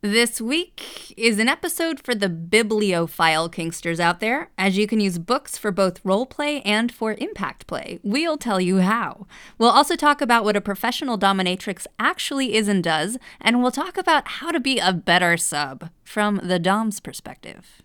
This 0.00 0.40
week 0.40 1.12
is 1.16 1.40
an 1.40 1.48
episode 1.48 1.98
for 1.98 2.14
the 2.14 2.28
bibliophile 2.28 3.50
kinksters 3.50 3.98
out 3.98 4.20
there, 4.20 4.48
as 4.56 4.78
you 4.78 4.86
can 4.86 5.00
use 5.00 5.18
books 5.18 5.58
for 5.58 5.72
both 5.72 6.04
roleplay 6.04 6.62
and 6.64 6.92
for 6.92 7.14
impact 7.14 7.66
play. 7.66 7.98
We'll 8.04 8.38
tell 8.38 8.60
you 8.60 8.76
how. 8.76 9.26
We'll 9.58 9.70
also 9.70 9.96
talk 9.96 10.20
about 10.20 10.44
what 10.44 10.54
a 10.54 10.60
professional 10.60 11.18
dominatrix 11.18 11.88
actually 11.98 12.54
is 12.54 12.68
and 12.68 12.84
does, 12.84 13.18
and 13.40 13.60
we'll 13.60 13.72
talk 13.72 13.98
about 13.98 14.28
how 14.28 14.52
to 14.52 14.60
be 14.60 14.78
a 14.78 14.92
better 14.92 15.36
sub 15.36 15.90
from 16.04 16.36
the 16.44 16.60
Dom's 16.60 17.00
perspective. 17.00 17.82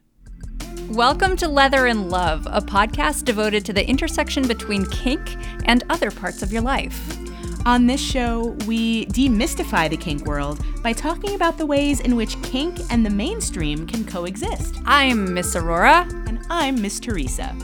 Welcome 0.89 1.35
to 1.37 1.47
Leather 1.47 1.87
and 1.87 2.11
Love, 2.11 2.45
a 2.45 2.61
podcast 2.61 3.25
devoted 3.25 3.65
to 3.65 3.73
the 3.73 3.89
intersection 3.89 4.47
between 4.47 4.85
kink 4.91 5.35
and 5.65 5.83
other 5.89 6.11
parts 6.11 6.43
of 6.43 6.53
your 6.53 6.61
life. 6.61 7.17
On 7.65 7.87
this 7.87 8.01
show, 8.01 8.57
we 8.67 9.05
demystify 9.05 9.89
the 9.89 9.95
kink 9.95 10.25
world 10.25 10.59
by 10.83 10.91
talking 10.91 11.33
about 11.33 11.57
the 11.57 11.65
ways 11.65 12.01
in 12.01 12.17
which 12.17 12.41
kink 12.41 12.77
and 12.89 13.05
the 13.05 13.09
mainstream 13.09 13.87
can 13.87 14.03
coexist. 14.03 14.75
I'm 14.85 15.33
Miss 15.33 15.55
Aurora. 15.55 16.05
And 16.27 16.45
I'm 16.49 16.81
Miss 16.81 16.99
Teresa. 16.99 17.55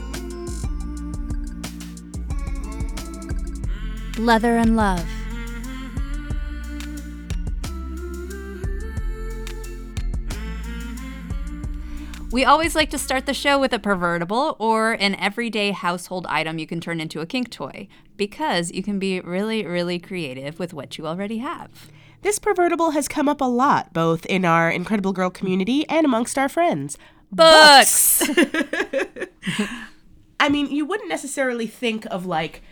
Leather 4.16 4.56
and 4.56 4.74
Love. 4.74 5.06
We 12.32 12.44
always 12.44 12.76
like 12.76 12.90
to 12.90 12.98
start 12.98 13.26
the 13.26 13.34
show 13.34 13.58
with 13.58 13.72
a 13.72 13.80
pervertible 13.80 14.54
or 14.60 14.92
an 14.92 15.16
everyday 15.16 15.72
household 15.72 16.26
item 16.28 16.60
you 16.60 16.66
can 16.66 16.80
turn 16.80 17.00
into 17.00 17.20
a 17.20 17.26
kink 17.26 17.50
toy 17.50 17.88
because 18.16 18.70
you 18.70 18.84
can 18.84 19.00
be 19.00 19.20
really, 19.20 19.66
really 19.66 19.98
creative 19.98 20.60
with 20.60 20.72
what 20.72 20.96
you 20.96 21.08
already 21.08 21.38
have. 21.38 21.90
This 22.22 22.38
pervertible 22.38 22.92
has 22.92 23.08
come 23.08 23.28
up 23.28 23.40
a 23.40 23.46
lot, 23.46 23.92
both 23.92 24.24
in 24.26 24.44
our 24.44 24.70
Incredible 24.70 25.12
Girl 25.12 25.28
community 25.30 25.88
and 25.88 26.04
amongst 26.04 26.38
our 26.38 26.48
friends. 26.48 26.96
Books! 27.32 28.22
I 30.38 30.48
mean, 30.48 30.70
you 30.70 30.84
wouldn't 30.84 31.08
necessarily 31.08 31.66
think 31.66 32.06
of 32.12 32.26
like 32.26 32.62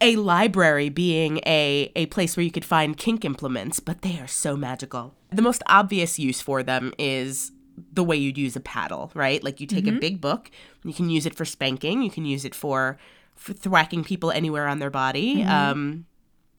a 0.00 0.14
library 0.16 0.88
being 0.88 1.38
a, 1.38 1.90
a 1.96 2.06
place 2.06 2.36
where 2.36 2.44
you 2.44 2.52
could 2.52 2.64
find 2.64 2.96
kink 2.96 3.24
implements, 3.24 3.80
but 3.80 4.02
they 4.02 4.20
are 4.20 4.28
so 4.28 4.56
magical. 4.56 5.16
The 5.30 5.42
most 5.42 5.64
obvious 5.66 6.16
use 6.16 6.40
for 6.40 6.62
them 6.62 6.92
is 6.96 7.50
the 7.92 8.04
way 8.04 8.16
you'd 8.16 8.38
use 8.38 8.56
a 8.56 8.60
paddle, 8.60 9.10
right? 9.14 9.42
Like 9.42 9.60
you 9.60 9.66
take 9.66 9.84
mm-hmm. 9.84 9.96
a 9.96 10.00
big 10.00 10.20
book, 10.20 10.50
you 10.84 10.92
can 10.92 11.10
use 11.10 11.26
it 11.26 11.34
for 11.34 11.44
spanking, 11.44 12.02
you 12.02 12.10
can 12.10 12.24
use 12.24 12.44
it 12.44 12.54
for, 12.54 12.98
for 13.34 13.52
thwacking 13.52 14.04
people 14.04 14.30
anywhere 14.30 14.68
on 14.68 14.78
their 14.78 14.90
body. 14.90 15.36
Mm-hmm. 15.36 15.50
Um, 15.50 16.06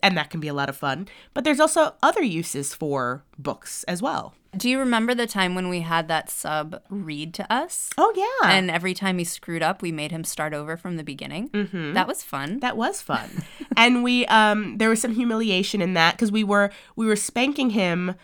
and 0.03 0.17
that 0.17 0.29
can 0.29 0.39
be 0.39 0.47
a 0.47 0.53
lot 0.53 0.69
of 0.69 0.75
fun. 0.75 1.07
But 1.33 1.43
there's 1.43 1.59
also 1.59 1.93
other 2.01 2.23
uses 2.23 2.73
for 2.73 3.23
books 3.37 3.83
as 3.85 4.01
well. 4.01 4.33
Do 4.55 4.69
you 4.69 4.79
remember 4.79 5.15
the 5.15 5.27
time 5.27 5.55
when 5.55 5.69
we 5.69 5.79
had 5.79 6.09
that 6.09 6.29
sub 6.29 6.81
read 6.89 7.33
to 7.35 7.53
us? 7.53 7.89
Oh 7.97 8.11
yeah. 8.15 8.51
And 8.51 8.69
every 8.69 8.93
time 8.93 9.17
he 9.17 9.23
screwed 9.23 9.63
up, 9.63 9.81
we 9.81 9.93
made 9.93 10.11
him 10.11 10.25
start 10.25 10.53
over 10.53 10.75
from 10.75 10.97
the 10.97 11.05
beginning. 11.05 11.49
Mm-hmm. 11.49 11.93
That 11.93 12.07
was 12.07 12.21
fun. 12.21 12.59
That 12.59 12.75
was 12.75 13.01
fun. 13.01 13.29
and 13.77 14.03
we 14.03 14.25
um 14.25 14.77
there 14.77 14.89
was 14.89 14.99
some 14.99 15.13
humiliation 15.13 15.81
in 15.81 15.93
that 15.93 16.15
because 16.15 16.33
we 16.33 16.43
were 16.43 16.69
we 16.97 17.05
were 17.05 17.15
spanking 17.15 17.69
him 17.69 18.15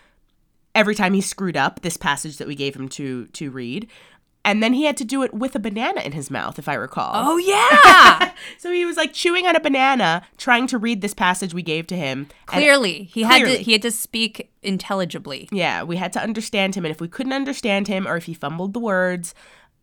every 0.77 0.95
time 0.95 1.13
he 1.13 1.21
screwed 1.21 1.57
up 1.57 1.81
this 1.81 1.97
passage 1.97 2.37
that 2.37 2.47
we 2.47 2.55
gave 2.55 2.75
him 2.75 2.87
to 2.87 3.25
to 3.27 3.49
read 3.49 3.87
and 4.45 4.63
then 4.63 4.71
he 4.71 4.85
had 4.85 4.95
to 4.95 5.03
do 5.03 5.23
it 5.23 5.33
with 5.33 5.55
a 5.55 5.59
banana 5.59 5.99
in 6.01 6.11
his 6.11 6.29
mouth 6.29 6.59
if 6.59 6.69
i 6.69 6.73
recall 6.75 7.11
oh 7.15 7.37
yeah 8.19 8.31
so 8.59 8.71
he 8.71 8.85
was 8.85 8.95
like 8.95 9.11
chewing 9.11 9.47
on 9.47 9.55
a 9.55 9.59
banana 9.59 10.21
trying 10.37 10.67
to 10.67 10.77
read 10.77 11.01
this 11.01 11.15
passage 11.15 11.53
we 11.53 11.63
gave 11.63 11.87
to 11.87 11.97
him 11.97 12.27
clearly 12.45 13.03
he 13.03 13.23
clearly. 13.23 13.49
had 13.49 13.57
to 13.57 13.63
he 13.63 13.71
had 13.71 13.81
to 13.81 13.91
speak 13.91 14.51
intelligibly 14.61 15.49
yeah 15.51 15.81
we 15.81 15.97
had 15.97 16.13
to 16.13 16.21
understand 16.21 16.75
him 16.75 16.85
and 16.85 16.91
if 16.91 17.01
we 17.01 17.07
couldn't 17.07 17.33
understand 17.33 17.87
him 17.87 18.07
or 18.07 18.15
if 18.15 18.25
he 18.25 18.33
fumbled 18.33 18.73
the 18.73 18.79
words 18.79 19.33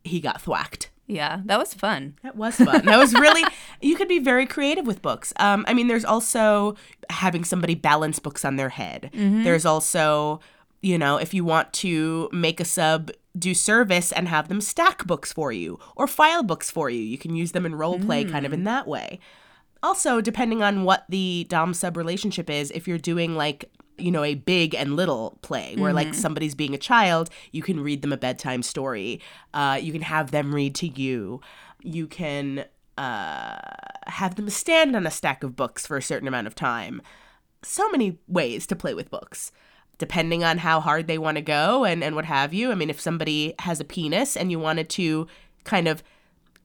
he 0.03 0.21
got 0.21 0.41
thwacked 0.41 0.89
yeah, 1.07 1.41
that 1.45 1.59
was 1.59 1.71
fun. 1.73 2.15
That 2.23 2.35
was 2.35 2.55
fun. 2.55 2.85
That 2.85 2.97
was 2.97 3.13
really, 3.13 3.43
you 3.81 3.95
could 3.95 4.07
be 4.07 4.17
very 4.17 4.47
creative 4.47 4.87
with 4.87 5.03
books. 5.03 5.33
Um, 5.37 5.63
I 5.67 5.73
mean, 5.75 5.87
there's 5.87 6.03
also 6.03 6.75
having 7.11 7.43
somebody 7.43 7.75
balance 7.75 8.17
books 8.17 8.43
on 8.43 8.55
their 8.55 8.69
head. 8.69 9.11
Mm-hmm. 9.13 9.43
There's 9.43 9.67
also 9.67 10.39
you 10.81 10.97
know, 10.97 11.17
if 11.17 11.33
you 11.33 11.43
want 11.43 11.73
to 11.73 12.29
make 12.31 12.59
a 12.59 12.65
sub 12.65 13.11
do 13.37 13.53
service 13.53 14.11
and 14.11 14.27
have 14.27 14.47
them 14.47 14.61
stack 14.61 15.05
books 15.05 15.33
for 15.33 15.51
you 15.51 15.77
or 15.95 16.07
file 16.07 16.43
books 16.43 16.71
for 16.71 16.89
you, 16.89 17.01
you 17.01 17.17
can 17.17 17.35
use 17.35 17.51
them 17.51 17.65
in 17.65 17.75
role 17.75 17.99
play 17.99 18.23
mm. 18.23 18.31
kind 18.31 18.45
of 18.45 18.53
in 18.53 18.61
mm. 18.61 18.65
that 18.65 18.87
way. 18.87 19.19
Also, 19.83 20.21
depending 20.21 20.63
on 20.63 20.83
what 20.83 21.05
the 21.09 21.45
Dom 21.49 21.73
sub 21.73 21.97
relationship 21.97 22.49
is, 22.49 22.71
if 22.71 22.87
you're 22.87 22.97
doing 22.97 23.35
like 23.35 23.69
you 23.97 24.11
know, 24.11 24.23
a 24.23 24.35
big 24.35 24.75
and 24.75 24.95
little 24.95 25.39
play 25.41 25.75
where 25.77 25.89
mm-hmm. 25.89 26.07
like 26.07 26.13
somebody's 26.13 26.55
being 26.55 26.73
a 26.73 26.77
child, 26.77 27.29
you 27.51 27.61
can 27.61 27.79
read 27.79 28.01
them 28.01 28.11
a 28.11 28.17
bedtime 28.17 28.61
story. 28.61 29.21
Uh, 29.53 29.79
you 29.81 29.91
can 29.91 30.01
have 30.01 30.31
them 30.31 30.53
read 30.53 30.75
to 30.75 30.87
you. 30.87 31.41
You 31.81 32.07
can 32.07 32.65
uh, 32.97 33.57
have 34.07 34.35
them 34.35 34.49
stand 34.49 34.95
on 34.95 35.07
a 35.07 35.11
stack 35.11 35.43
of 35.43 35.55
books 35.55 35.85
for 35.85 35.97
a 35.97 36.01
certain 36.01 36.27
amount 36.27 36.47
of 36.47 36.55
time. 36.55 37.01
So 37.63 37.89
many 37.89 38.19
ways 38.27 38.67
to 38.67 38.75
play 38.75 38.93
with 38.93 39.09
books 39.09 39.51
depending 39.97 40.43
on 40.43 40.59
how 40.59 40.79
hard 40.79 41.07
they 41.07 41.17
want 41.17 41.37
to 41.37 41.41
go 41.41 41.85
and, 41.85 42.03
and 42.03 42.15
what 42.15 42.25
have 42.25 42.53
you. 42.53 42.71
I 42.71 42.75
mean, 42.75 42.89
if 42.89 42.99
somebody 42.99 43.53
has 43.59 43.79
a 43.79 43.85
penis 43.85 44.35
and 44.35 44.51
you 44.51 44.59
wanted 44.59 44.89
to 44.91 45.27
kind 45.63 45.87
of 45.87 46.03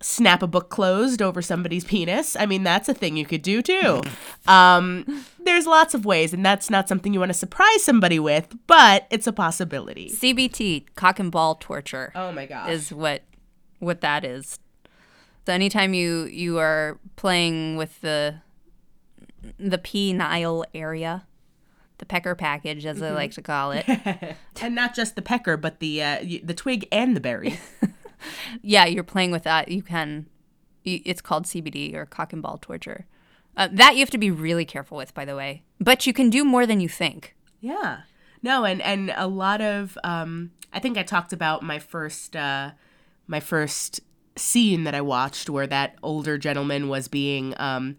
snap 0.03 0.43
a 0.43 0.47
book 0.47 0.71
closed 0.71 1.21
over 1.21 1.43
somebody's 1.43 1.85
penis, 1.93 2.37
I 2.37 2.47
mean, 2.47 2.63
that's 2.63 2.89
a 2.89 2.95
thing 2.95 3.17
you 3.17 3.27
could 3.27 3.43
do 3.43 3.63
too. 3.63 4.03
Um, 4.47 5.25
there's 5.45 5.67
lots 5.67 5.95
of 5.95 6.05
ways, 6.05 6.33
and 6.33 6.45
that's 6.45 6.71
not 6.71 6.89
something 6.89 7.13
you 7.13 7.21
want 7.21 7.31
to 7.31 7.39
surprise 7.39 7.85
somebody 7.85 8.19
with, 8.19 8.49
but 8.67 9.07
it's 9.11 9.27
a 9.27 9.33
possibility. 9.33 10.09
CBT, 10.09 10.87
cock 10.97 11.21
and 11.21 11.31
ball 11.31 11.55
torture. 11.57 12.11
Oh 12.15 12.33
my 12.33 12.47
gosh. 12.47 12.71
Is 12.71 12.93
what 12.93 13.23
what 13.79 14.01
that 14.01 14.25
is. 14.25 14.59
So 15.47 15.53
anytime 15.53 15.95
you 15.95 16.25
you 16.25 16.59
are 16.59 16.99
playing 17.17 17.77
with 17.77 18.01
the 18.01 18.37
the 19.59 19.79
penile 19.79 20.65
area, 20.75 21.27
the 22.01 22.07
pecker 22.07 22.35
package, 22.35 22.85
as 22.85 22.97
mm-hmm. 22.97 23.07
I 23.07 23.11
like 23.13 23.33
to 23.33 23.43
call 23.43 23.71
it, 23.71 23.85
and 24.61 24.75
not 24.75 24.95
just 24.97 25.15
the 25.15 25.23
pecker, 25.23 25.57
but 25.57 25.79
the 25.79 26.03
uh, 26.03 26.25
the 26.43 26.55
twig 26.55 26.89
and 26.91 27.15
the 27.15 27.21
berry. 27.21 27.61
yeah, 28.63 28.87
you're 28.87 29.05
playing 29.05 29.31
with 29.31 29.45
that. 29.45 29.69
You 29.69 29.83
can. 29.83 30.27
It's 30.85 31.21
called 31.21 31.45
CBT 31.45 31.95
or 31.95 32.07
cock 32.07 32.33
and 32.33 32.43
ball 32.43 32.59
torture. 32.59 33.07
Uh, 33.57 33.69
that 33.73 33.95
you 33.95 34.01
have 34.01 34.11
to 34.11 34.19
be 34.19 34.31
really 34.31 34.65
careful 34.65 34.97
with, 34.97 35.13
by 35.15 35.25
the 35.25 35.37
way. 35.37 35.63
But 35.79 36.07
you 36.07 36.13
can 36.13 36.31
do 36.31 36.45
more 36.45 36.67
than 36.67 36.81
you 36.81 36.89
think. 36.89 37.37
Yeah. 37.61 38.01
No, 38.43 38.65
and 38.65 38.81
and 38.83 39.13
a 39.17 39.27
lot 39.27 39.61
of 39.61 39.99
um, 40.03 40.53
I 40.73 40.79
think 40.79 40.97
I 40.97 41.03
talked 41.03 41.33
about 41.33 41.63
my 41.63 41.79
first 41.79 42.35
uh, 42.35 42.71
my 43.27 43.41
first 43.41 44.01
scene 44.37 44.85
that 44.85 44.95
I 44.95 45.01
watched 45.01 45.51
where 45.51 45.67
that 45.67 45.97
older 46.03 46.39
gentleman 46.39 46.89
was 46.89 47.09
being 47.09 47.55
um, 47.59 47.97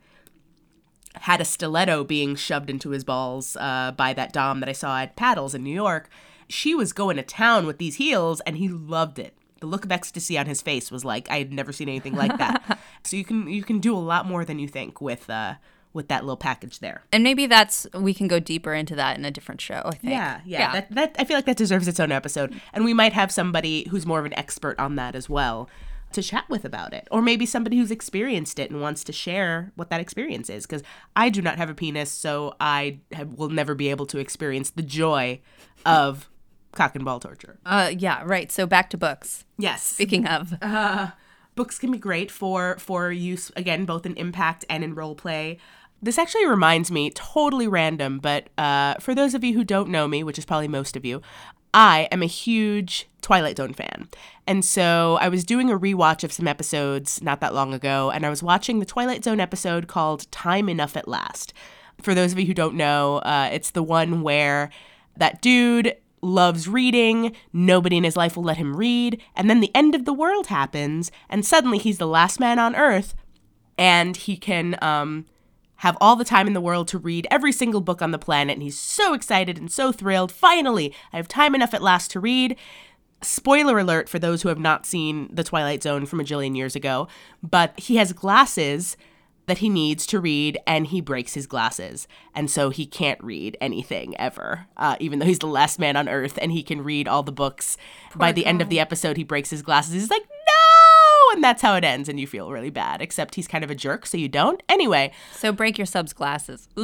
had 1.16 1.42
a 1.42 1.46
stiletto 1.46 2.04
being 2.04 2.36
shoved 2.36 2.70
into 2.70 2.90
his 2.90 3.04
balls 3.04 3.58
uh, 3.58 3.92
by 3.96 4.14
that 4.14 4.34
dom 4.34 4.60
that 4.60 4.70
I 4.70 4.74
saw 4.74 5.00
at 5.00 5.16
Paddles 5.16 5.54
in 5.54 5.64
New 5.64 5.74
York. 5.74 6.10
She 6.48 6.76
was 6.76 6.94
going 6.94 7.18
to 7.18 7.24
town 7.24 7.66
with 7.66 7.78
these 7.78 7.96
heels, 7.96 8.42
and 8.42 8.58
he 8.58 8.68
loved 8.68 9.20
it. 9.20 9.36
The 9.60 9.68
look 9.68 9.86
of 9.86 9.92
ecstasy 9.92 10.38
on 10.38 10.48
his 10.48 10.62
face 10.62 10.90
was 10.92 11.06
like 11.06 11.30
I 11.30 11.38
had 11.38 11.54
never 11.54 11.72
seen 11.72 11.88
anything 11.88 12.16
like 12.16 12.38
that. 12.38 12.80
so 13.04 13.16
you 13.16 13.24
can 13.24 13.48
you 13.48 13.64
can 13.64 13.80
do 13.80 13.96
a 13.96 14.00
lot 14.00 14.26
more 14.26 14.44
than 14.44 14.58
you 14.58 14.68
think 14.68 15.00
with 15.02 15.30
uh, 15.30 15.56
with 15.94 16.08
that 16.08 16.24
little 16.24 16.38
package 16.38 16.80
there. 16.80 17.04
And 17.14 17.24
maybe 17.24 17.46
that's 17.46 17.86
we 17.94 18.14
can 18.14 18.28
go 18.28 18.40
deeper 18.40 18.74
into 18.74 18.96
that 18.96 19.18
in 19.18 19.24
a 19.24 19.32
different 19.32 19.62
show. 19.62 19.82
I 19.86 19.92
think. 19.92 20.14
Yeah, 20.14 20.42
yeah. 20.46 20.60
yeah. 20.60 20.72
That, 20.74 20.92
that 20.96 21.16
I 21.20 21.26
feel 21.26 21.38
like 21.38 21.46
that 21.46 21.58
deserves 21.58 21.88
its 21.88 22.00
own 22.00 22.12
episode, 22.12 22.60
and 22.74 22.84
we 22.84 22.94
might 22.94 23.14
have 23.14 23.32
somebody 23.32 23.88
who's 23.90 24.06
more 24.06 24.20
of 24.20 24.26
an 24.26 24.34
expert 24.34 24.80
on 24.80 24.96
that 24.96 25.16
as 25.16 25.30
well 25.30 25.70
to 26.14 26.22
chat 26.22 26.46
with 26.50 26.66
about 26.66 26.94
it. 26.94 27.08
Or 27.12 27.22
maybe 27.22 27.46
somebody 27.46 27.78
who's 27.78 27.92
experienced 27.92 28.60
it 28.60 28.72
and 28.72 28.82
wants 28.82 29.04
to 29.06 29.14
share 29.14 29.72
what 29.76 29.90
that 29.90 30.02
experience 30.02 30.50
is. 30.50 30.66
Because 30.66 30.84
I 31.16 31.30
do 31.30 31.42
not 31.42 31.58
have 31.58 31.70
a 31.70 31.74
penis, 31.74 32.12
so 32.12 32.56
I 32.60 33.00
will 33.36 33.50
never 33.50 33.76
be 33.76 33.90
able 33.90 34.06
to 34.08 34.18
experience 34.20 34.70
the 34.72 34.82
joy 34.82 35.42
of 35.86 36.30
cock 36.72 36.96
and 36.96 37.06
ball 37.06 37.20
torture. 37.20 37.60
Uh, 37.66 37.92
yeah, 37.98 38.24
right. 38.26 38.52
So 38.52 38.66
back 38.66 38.90
to 38.92 38.98
books. 38.98 39.46
Yes. 39.58 39.84
Speaking 39.84 40.28
of. 40.28 40.54
Uh, 40.62 41.12
books 41.56 41.78
can 41.78 41.92
be 41.92 41.98
great 41.98 42.32
for 42.32 42.78
for 42.78 43.12
use 43.12 43.52
again 43.56 43.86
both 43.86 44.06
in 44.06 44.16
impact 44.16 44.64
and 44.70 44.84
in 44.84 44.96
role 44.96 45.16
play 45.16 45.58
this 46.02 46.18
actually 46.18 46.46
reminds 46.46 46.92
me 46.92 47.10
totally 47.12 47.68
random 47.68 48.20
but 48.20 48.50
uh, 48.58 48.96
for 48.96 49.14
those 49.14 49.34
of 49.34 49.44
you 49.44 49.54
who 49.54 49.64
don't 49.64 49.90
know 49.90 50.08
me 50.08 50.24
which 50.24 50.38
is 50.38 50.46
probably 50.46 50.68
most 50.68 50.96
of 50.96 51.06
you 51.06 51.22
I 51.74 52.08
am 52.12 52.22
a 52.22 52.28
huge 52.28 53.08
Twilight 53.22 53.58
Zone 53.58 53.74
fan. 53.74 54.10
And 54.46 54.66
so 54.66 55.18
I 55.22 55.30
was 55.30 55.46
doing 55.46 55.70
a 55.70 55.80
rewatch 55.80 56.24
of 56.24 56.34
some 56.34 56.48
episodes 56.48 57.22
not 57.22 57.40
that 57.42 57.54
long 57.54 57.74
ago, 57.74 58.12
and 58.12 58.26
I 58.26 58.30
was 58.30 58.44
watching 58.44 58.80
the 58.80 58.86
Twilight 58.86 59.24
Zone 59.24 59.40
episode 59.40 59.88
called 59.88 60.30
Time 60.32 60.68
Enough 60.68 60.98
at 60.98 61.08
Last. 61.08 61.54
For 62.02 62.14
those 62.14 62.34
of 62.34 62.40
you 62.40 62.48
who 62.48 62.54
don't 62.54 62.76
know, 62.76 63.18
uh, 63.20 63.50
it's 63.52 63.72
the 63.72 63.84
one 63.84 64.22
where 64.22 64.70
that 65.16 65.42
dude 65.42 65.96
loves 66.22 66.68
reading, 66.68 67.36
nobody 67.54 67.98
in 67.98 68.04
his 68.04 68.18
life 68.18 68.36
will 68.36 68.44
let 68.44 68.58
him 68.58 68.76
read, 68.76 69.22
and 69.36 69.50
then 69.50 69.60
the 69.60 69.74
end 69.76 69.96
of 69.96 70.06
the 70.06 70.14
world 70.14 70.48
happens, 70.48 71.12
and 71.30 71.46
suddenly 71.46 71.78
he's 71.78 71.98
the 71.98 72.08
last 72.08 72.40
man 72.40 72.60
on 72.60 72.76
earth, 72.76 73.16
and 73.78 74.18
he 74.18 74.36
can 74.36 74.78
um, 74.82 75.26
have 75.82 75.98
all 76.00 76.16
the 76.16 76.24
time 76.24 76.46
in 76.46 76.54
the 76.54 76.62
world 76.62 76.88
to 76.88 77.00
read 77.00 77.26
every 77.32 77.52
single 77.52 77.82
book 77.82 78.04
on 78.04 78.12
the 78.12 78.20
planet. 78.20 78.54
And 78.54 78.62
he's 78.62 78.78
so 78.78 79.16
excited 79.16 79.58
and 79.58 79.72
so 79.72 79.92
thrilled. 79.92 80.32
Finally, 80.32 80.94
I 81.12 81.18
have 81.18 81.28
time 81.28 81.56
enough 81.56 81.74
at 81.74 81.82
last 81.82 82.12
to 82.12 82.20
read. 82.20 82.56
Spoiler 83.24 83.80
alert 83.80 84.08
for 84.08 84.20
those 84.20 84.44
who 84.44 84.50
have 84.50 84.60
not 84.60 84.86
seen 84.86 85.28
The 85.34 85.44
Twilight 85.44 85.82
Zone 85.82 86.06
from 86.06 86.20
a 86.20 86.24
jillion 86.24 86.56
years 86.56 86.76
ago, 86.76 87.08
but 87.42 87.80
he 87.80 87.96
has 87.96 88.14
glasses 88.14 88.96
that 89.48 89.58
he 89.58 89.70
needs 89.70 90.06
to 90.06 90.20
read 90.20 90.60
and 90.68 90.86
he 90.86 91.02
breaks 91.02 91.34
his 91.34 91.48
glasses. 91.48 92.08
And 92.36 92.50
so 92.50 92.70
he 92.70 92.86
can't 92.86 93.22
read 93.24 93.58
anything 93.60 94.16
ever, 94.18 94.68
uh, 94.78 94.98
even 95.00 95.18
though 95.18 95.26
he's 95.26 95.40
the 95.40 95.48
last 95.48 95.80
man 95.80 95.98
on 95.98 96.08
earth 96.08 96.38
and 96.40 96.52
he 96.52 96.62
can 96.62 96.84
read 96.84 97.08
all 97.08 97.24
the 97.24 97.32
books. 97.32 97.76
By 98.16 98.32
the 98.32 98.46
end 98.46 98.62
of 98.62 98.70
the 98.70 98.80
episode, 98.80 99.18
he 99.18 99.24
breaks 99.24 99.50
his 99.50 99.64
glasses. 99.64 99.94
He's 99.94 100.12
like! 100.12 100.28
And 101.34 101.44
that's 101.44 101.62
how 101.62 101.76
it 101.76 101.84
ends. 101.84 102.10
And 102.10 102.20
you 102.20 102.28
feel 102.28 102.52
really 102.52 102.70
bad, 102.70 103.02
except 103.02 103.36
he's 103.36 103.48
kind 103.48 103.64
of 103.64 103.72
a 103.72 103.76
jerk, 103.76 104.06
so 104.06 104.18
you 104.18 104.28
don't. 104.28 104.62
Anyway, 104.70 105.12
So 105.34 105.52
break 105.52 105.78
your 105.78 105.86
sub's 105.88 106.14
glasses. 106.14 106.68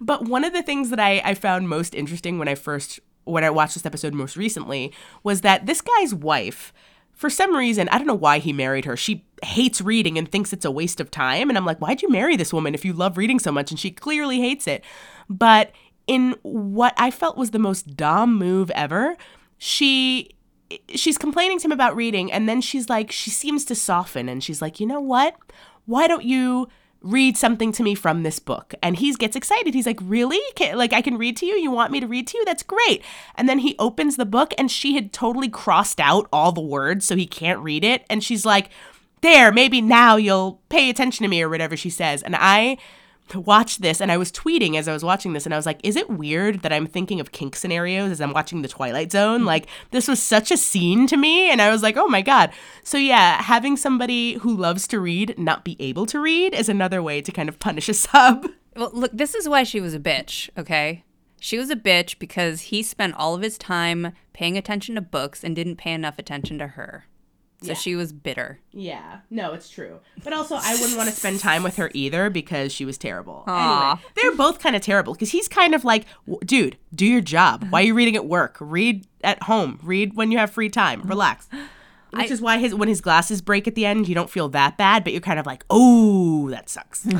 But 0.00 0.24
one 0.28 0.44
of 0.44 0.52
the 0.52 0.62
things 0.62 0.90
that 0.90 1.00
I, 1.00 1.20
I 1.24 1.34
found 1.34 1.68
most 1.68 1.94
interesting 1.94 2.38
when 2.38 2.48
I 2.48 2.54
first 2.54 3.00
when 3.24 3.42
I 3.42 3.50
watched 3.50 3.74
this 3.74 3.84
episode 3.84 4.14
most 4.14 4.36
recently 4.36 4.92
was 5.24 5.40
that 5.40 5.66
this 5.66 5.80
guy's 5.80 6.14
wife, 6.14 6.72
for 7.12 7.28
some 7.28 7.56
reason, 7.56 7.88
I 7.88 7.98
don't 7.98 8.06
know 8.06 8.14
why 8.14 8.38
he 8.38 8.52
married 8.52 8.84
her. 8.84 8.96
She 8.96 9.24
hates 9.42 9.80
reading 9.80 10.16
and 10.16 10.30
thinks 10.30 10.52
it's 10.52 10.64
a 10.64 10.70
waste 10.70 11.00
of 11.00 11.10
time. 11.10 11.48
And 11.48 11.58
I'm 11.58 11.66
like, 11.66 11.78
why'd 11.78 12.02
you 12.02 12.08
marry 12.08 12.36
this 12.36 12.52
woman 12.52 12.72
if 12.72 12.84
you 12.84 12.92
love 12.92 13.16
reading 13.16 13.40
so 13.40 13.50
much? 13.50 13.72
And 13.72 13.80
she 13.80 13.90
clearly 13.90 14.38
hates 14.38 14.68
it. 14.68 14.84
But 15.28 15.72
in 16.06 16.36
what 16.42 16.94
I 16.96 17.10
felt 17.10 17.36
was 17.36 17.50
the 17.50 17.58
most 17.58 17.96
Dom 17.96 18.36
move 18.38 18.70
ever, 18.70 19.16
she 19.58 20.35
she's 20.94 21.18
complaining 21.18 21.58
to 21.58 21.66
him 21.66 21.72
about 21.72 21.96
reading 21.96 22.32
and 22.32 22.48
then 22.48 22.60
she's 22.60 22.88
like 22.88 23.12
she 23.12 23.30
seems 23.30 23.64
to 23.64 23.74
soften 23.74 24.28
and 24.28 24.42
she's 24.42 24.60
like 24.60 24.80
you 24.80 24.86
know 24.86 25.00
what? 25.00 25.36
Why 25.86 26.06
don't 26.08 26.24
you 26.24 26.68
read 27.02 27.36
something 27.36 27.70
to 27.72 27.82
me 27.82 27.94
from 27.94 28.22
this 28.22 28.38
book? 28.38 28.74
And 28.82 28.96
he 28.96 29.12
gets 29.14 29.36
excited. 29.36 29.74
He's 29.74 29.86
like 29.86 30.00
really? 30.02 30.40
Can, 30.56 30.76
like 30.76 30.92
i 30.92 31.02
can 31.02 31.18
read 31.18 31.36
to 31.38 31.46
you? 31.46 31.54
You 31.54 31.70
want 31.70 31.92
me 31.92 32.00
to 32.00 32.06
read 32.06 32.26
to 32.28 32.38
you? 32.38 32.44
That's 32.44 32.62
great. 32.62 33.02
And 33.36 33.48
then 33.48 33.60
he 33.60 33.76
opens 33.78 34.16
the 34.16 34.26
book 34.26 34.52
and 34.58 34.70
she 34.70 34.94
had 34.94 35.12
totally 35.12 35.48
crossed 35.48 36.00
out 36.00 36.28
all 36.32 36.52
the 36.52 36.60
words 36.60 37.06
so 37.06 37.16
he 37.16 37.26
can't 37.26 37.60
read 37.60 37.84
it. 37.84 38.04
And 38.10 38.22
she's 38.22 38.44
like 38.44 38.70
there 39.22 39.50
maybe 39.50 39.80
now 39.80 40.16
you'll 40.16 40.60
pay 40.68 40.90
attention 40.90 41.24
to 41.24 41.28
me 41.28 41.42
or 41.42 41.48
whatever 41.48 41.76
she 41.76 41.90
says. 41.90 42.22
And 42.22 42.34
i 42.36 42.76
watched 43.34 43.82
this 43.82 44.00
and 44.00 44.12
I 44.12 44.16
was 44.16 44.30
tweeting 44.30 44.76
as 44.76 44.88
I 44.88 44.92
was 44.92 45.04
watching 45.04 45.32
this 45.32 45.44
and 45.44 45.54
I 45.54 45.56
was 45.56 45.66
like, 45.66 45.80
is 45.82 45.96
it 45.96 46.08
weird 46.08 46.62
that 46.62 46.72
I'm 46.72 46.86
thinking 46.86 47.20
of 47.20 47.32
kink 47.32 47.56
scenarios 47.56 48.10
as 48.10 48.20
I'm 48.20 48.32
watching 48.32 48.62
The 48.62 48.68
Twilight 48.68 49.12
Zone? 49.12 49.40
Mm-hmm. 49.40 49.46
Like, 49.46 49.66
this 49.90 50.08
was 50.08 50.22
such 50.22 50.50
a 50.50 50.56
scene 50.56 51.06
to 51.08 51.16
me. 51.16 51.50
And 51.50 51.60
I 51.60 51.70
was 51.70 51.82
like, 51.82 51.96
oh 51.96 52.08
my 52.08 52.22
God. 52.22 52.50
So, 52.82 52.98
yeah, 52.98 53.42
having 53.42 53.76
somebody 53.76 54.34
who 54.34 54.56
loves 54.56 54.86
to 54.88 55.00
read 55.00 55.38
not 55.38 55.64
be 55.64 55.76
able 55.80 56.06
to 56.06 56.20
read 56.20 56.54
is 56.54 56.68
another 56.68 57.02
way 57.02 57.20
to 57.20 57.32
kind 57.32 57.48
of 57.48 57.58
punish 57.58 57.88
a 57.88 57.94
sub. 57.94 58.46
Well, 58.76 58.90
look, 58.92 59.10
this 59.14 59.34
is 59.34 59.48
why 59.48 59.62
she 59.62 59.80
was 59.80 59.94
a 59.94 59.98
bitch, 59.98 60.50
okay? 60.58 61.02
She 61.40 61.56
was 61.56 61.70
a 61.70 61.76
bitch 61.76 62.18
because 62.18 62.60
he 62.60 62.82
spent 62.82 63.14
all 63.14 63.34
of 63.34 63.40
his 63.40 63.56
time 63.56 64.12
paying 64.34 64.58
attention 64.58 64.96
to 64.96 65.00
books 65.00 65.42
and 65.42 65.56
didn't 65.56 65.76
pay 65.76 65.92
enough 65.92 66.18
attention 66.18 66.58
to 66.58 66.66
her. 66.66 67.06
So 67.62 67.68
Yeah. 67.68 67.74
she 67.74 67.96
was 67.96 68.12
bitter. 68.12 68.60
Yeah, 68.72 69.20
no, 69.30 69.54
it's 69.54 69.68
true. 69.70 70.00
But 70.22 70.32
also, 70.34 70.56
I 70.56 70.74
wouldn't 70.74 70.96
want 70.96 71.08
to 71.08 71.14
spend 71.16 71.40
time 71.40 71.62
with 71.62 71.76
her 71.76 71.90
either 71.94 72.28
because 72.28 72.70
she 72.70 72.84
was 72.84 72.98
terrible. 72.98 73.44
Anyway, 73.48 73.94
they're 74.14 74.36
both 74.36 74.58
kind 74.58 74.76
of 74.76 74.82
terrible 74.82 75.14
because 75.14 75.30
he's 75.30 75.48
kind 75.48 75.74
of 75.74 75.82
like, 75.84 76.04
dude, 76.44 76.76
do 76.94 77.06
your 77.06 77.22
job. 77.22 77.66
Why 77.70 77.80
are 77.80 77.84
you 77.86 77.94
reading 77.94 78.14
at 78.14 78.26
work? 78.26 78.56
Read 78.60 79.06
at 79.24 79.42
home. 79.44 79.80
Read 79.82 80.14
when 80.14 80.30
you 80.30 80.36
have 80.38 80.50
free 80.50 80.68
time. 80.68 81.02
Relax. 81.02 81.48
Which 82.12 82.30
is 82.30 82.40
why 82.40 82.58
his 82.58 82.74
when 82.74 82.88
his 82.88 83.00
glasses 83.00 83.42
break 83.42 83.66
at 83.66 83.74
the 83.74 83.84
end, 83.84 84.08
you 84.08 84.14
don't 84.14 84.30
feel 84.30 84.48
that 84.50 84.76
bad, 84.78 85.02
but 85.04 85.12
you're 85.12 85.20
kind 85.20 85.38
of 85.40 85.44
like, 85.46 85.64
oh, 85.70 86.48
that 86.50 86.68
sucks. 86.68 87.06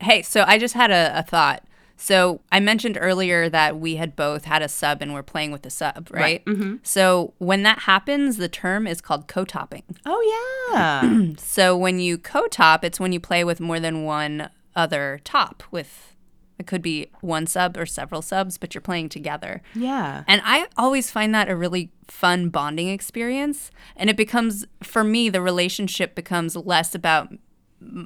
Hey, 0.00 0.22
so 0.22 0.44
I 0.46 0.58
just 0.58 0.74
had 0.74 0.90
a, 0.90 1.18
a 1.20 1.22
thought. 1.22 1.62
So 1.96 2.40
I 2.50 2.60
mentioned 2.60 2.98
earlier 3.00 3.48
that 3.48 3.78
we 3.78 3.96
had 3.96 4.16
both 4.16 4.44
had 4.44 4.62
a 4.62 4.68
sub 4.68 5.00
and 5.00 5.14
we're 5.14 5.22
playing 5.22 5.52
with 5.52 5.62
the 5.62 5.70
sub, 5.70 6.08
right? 6.10 6.44
Mm-hmm. 6.44 6.76
So 6.82 7.34
when 7.38 7.62
that 7.62 7.80
happens, 7.80 8.36
the 8.36 8.48
term 8.48 8.86
is 8.86 9.00
called 9.00 9.28
co-topping. 9.28 9.84
oh 10.04 10.70
yeah, 10.72 11.32
So 11.38 11.76
when 11.76 12.00
you 12.00 12.18
co-top, 12.18 12.84
it's 12.84 12.98
when 12.98 13.12
you 13.12 13.20
play 13.20 13.44
with 13.44 13.60
more 13.60 13.78
than 13.80 14.04
one 14.04 14.50
other 14.76 15.20
top 15.24 15.62
with 15.70 16.14
it 16.58 16.66
could 16.68 16.82
be 16.82 17.10
one 17.20 17.46
sub 17.46 17.76
or 17.76 17.84
several 17.84 18.22
subs, 18.22 18.58
but 18.58 18.74
you're 18.74 18.80
playing 18.82 19.08
together. 19.08 19.60
yeah. 19.74 20.22
And 20.28 20.40
I 20.44 20.68
always 20.76 21.10
find 21.10 21.34
that 21.34 21.48
a 21.48 21.56
really 21.56 21.90
fun 22.06 22.48
bonding 22.48 22.88
experience. 22.88 23.72
And 23.96 24.08
it 24.08 24.16
becomes, 24.16 24.64
for 24.82 25.02
me, 25.02 25.28
the 25.28 25.40
relationship 25.40 26.14
becomes 26.14 26.54
less 26.54 26.94
about 26.94 27.32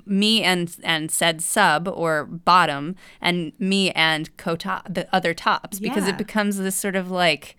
me 0.07 0.43
and 0.43 0.77
and 0.83 1.11
said 1.11 1.41
sub 1.43 1.89
or 1.89 2.25
bottom 2.25 2.97
and 3.21 3.53
me 3.59 3.91
and 3.93 4.35
co 4.37 4.57
top 4.57 4.87
the 4.93 5.07
other 5.15 5.35
tops 5.35 5.81
because 5.81 6.05
Yeah. 6.05 6.11
it 6.11 6.19
becomes 6.19 6.59
this 6.59 6.77
sort 6.77 6.97
of 6.97 7.11
like 7.11 7.57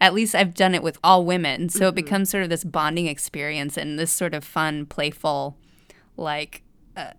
at 0.00 0.12
least 0.12 0.34
I've 0.34 0.54
done 0.54 0.74
it 0.74 0.82
with 0.82 0.98
all 1.04 1.24
women 1.24 1.68
so 1.68 1.88
it 1.88 1.94
becomes 1.94 2.30
sort 2.30 2.42
of 2.42 2.50
this 2.50 2.64
bonding 2.64 3.06
experience 3.06 3.76
and 3.76 3.98
this 3.98 4.10
sort 4.12 4.34
of 4.34 4.44
fun 4.44 4.86
playful 4.86 5.56
like 6.16 6.62
uh, 6.96 7.12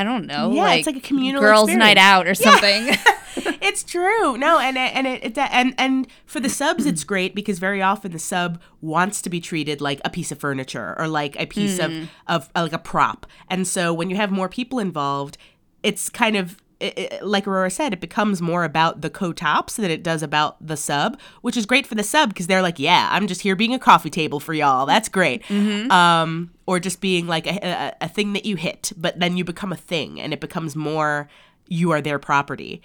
I, 0.00 0.04
don't 0.04 0.26
know 0.26 0.52
Yeah, 0.52 0.62
like 0.62 0.78
it's 0.80 0.86
like 0.86 0.96
a 0.96 1.00
communal 1.00 1.40
girls 1.40 1.68
night 1.78 1.96
out 1.98 2.26
or 2.26 2.34
something 2.34 2.94
it's 3.60 3.84
true. 3.84 4.36
No, 4.36 4.58
and 4.58 4.76
it- 4.76 4.94
and 4.96 5.06
it, 5.06 5.24
it 5.24 5.38
and 5.38 5.74
and 5.78 6.06
for 6.26 6.40
the 6.40 6.48
subs, 6.48 6.86
it's 6.86 7.04
great 7.04 7.34
because 7.34 7.58
very 7.58 7.80
often 7.82 8.10
the 8.12 8.18
sub 8.18 8.60
wants 8.80 9.22
to 9.22 9.30
be 9.30 9.40
treated 9.40 9.80
like 9.80 10.00
a 10.04 10.10
piece 10.10 10.32
of 10.32 10.38
furniture 10.38 10.94
or 10.98 11.06
like 11.08 11.38
a 11.40 11.46
piece 11.46 11.78
of 11.78 11.92
of 12.26 12.48
uh, 12.56 12.62
like 12.62 12.72
a 12.72 12.78
prop. 12.78 13.26
And 13.48 13.66
so 13.66 13.92
when 13.94 14.10
you 14.10 14.16
have 14.16 14.30
more 14.30 14.48
people 14.48 14.78
involved, 14.78 15.38
it's 15.82 16.08
kind 16.08 16.36
of 16.36 16.56
it, 16.80 16.98
it- 16.98 17.22
like 17.26 17.46
Aurora 17.46 17.70
said, 17.70 17.92
it 17.92 18.00
becomes 18.00 18.40
more 18.42 18.64
about 18.64 19.00
the 19.00 19.10
co-tops 19.10 19.76
than 19.76 19.90
it 19.90 20.02
does 20.02 20.22
about 20.22 20.64
the 20.64 20.76
sub, 20.76 21.18
which 21.42 21.56
is 21.56 21.66
great 21.66 21.86
for 21.86 21.94
the 21.94 22.02
sub 22.02 22.28
because 22.30 22.46
they're 22.46 22.62
like, 22.62 22.78
yeah, 22.78 23.08
I'm 23.10 23.26
just 23.26 23.40
here 23.42 23.56
being 23.56 23.74
a 23.74 23.78
coffee 23.78 24.10
table 24.10 24.38
for 24.40 24.54
y'all. 24.54 24.86
That's 24.86 25.08
great. 25.08 25.42
Um, 25.90 26.50
or 26.66 26.78
just 26.80 27.00
being 27.00 27.26
like 27.26 27.46
a, 27.46 27.58
a, 27.66 27.94
a 28.02 28.08
thing 28.08 28.32
that 28.34 28.44
you 28.44 28.56
hit, 28.56 28.92
but 28.96 29.18
then 29.18 29.36
you 29.36 29.44
become 29.44 29.72
a 29.72 29.76
thing 29.76 30.20
and 30.20 30.32
it 30.32 30.40
becomes 30.40 30.76
more 30.76 31.28
you 31.66 31.90
are 31.90 32.00
their 32.00 32.18
property. 32.18 32.80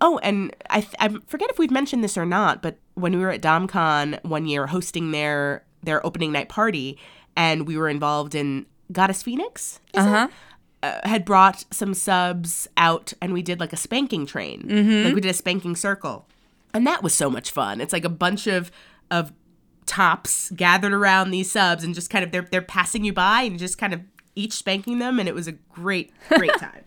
Oh, 0.00 0.18
and 0.22 0.54
I, 0.68 0.80
th- 0.80 0.94
I 0.98 1.08
forget 1.28 1.48
if 1.50 1.58
we've 1.58 1.70
mentioned 1.70 2.02
this 2.02 2.18
or 2.18 2.26
not, 2.26 2.60
but 2.60 2.76
when 2.94 3.12
we 3.16 3.20
were 3.22 3.30
at 3.30 3.40
DomCon 3.40 4.22
one 4.24 4.46
year 4.46 4.66
hosting 4.66 5.12
their 5.12 5.64
their 5.84 6.04
opening 6.06 6.32
night 6.32 6.48
party, 6.48 6.98
and 7.36 7.66
we 7.66 7.76
were 7.76 7.88
involved 7.88 8.34
in 8.34 8.66
Goddess 8.92 9.22
Phoenix, 9.22 9.80
is 9.94 10.04
it? 10.26 10.30
Uh, 10.82 11.00
had 11.08 11.24
brought 11.24 11.64
some 11.70 11.94
subs 11.94 12.68
out, 12.76 13.12
and 13.20 13.32
we 13.32 13.42
did 13.42 13.60
like 13.60 13.72
a 13.72 13.76
spanking 13.76 14.26
train, 14.26 14.62
like 15.04 15.14
we 15.14 15.20
did 15.20 15.30
a 15.30 15.34
spanking 15.34 15.76
circle, 15.76 16.26
and 16.74 16.86
that 16.86 17.02
was 17.02 17.14
so 17.14 17.30
much 17.30 17.50
fun. 17.50 17.80
It's 17.80 17.92
like 17.92 18.04
a 18.04 18.08
bunch 18.10 18.46
of 18.46 18.70
of 19.10 19.32
tops 19.86 20.50
gathered 20.52 20.92
around 20.92 21.30
these 21.30 21.50
subs, 21.50 21.84
and 21.84 21.94
just 21.94 22.10
kind 22.10 22.24
of 22.24 22.32
they're 22.32 22.48
they're 22.50 22.62
passing 22.62 23.04
you 23.04 23.12
by, 23.12 23.42
and 23.42 23.58
just 23.58 23.78
kind 23.78 23.94
of 23.94 24.00
each 24.34 24.52
spanking 24.54 24.98
them, 24.98 25.18
and 25.18 25.28
it 25.28 25.34
was 25.34 25.46
a 25.46 25.52
great 25.52 26.12
great 26.28 26.52
time. 26.58 26.84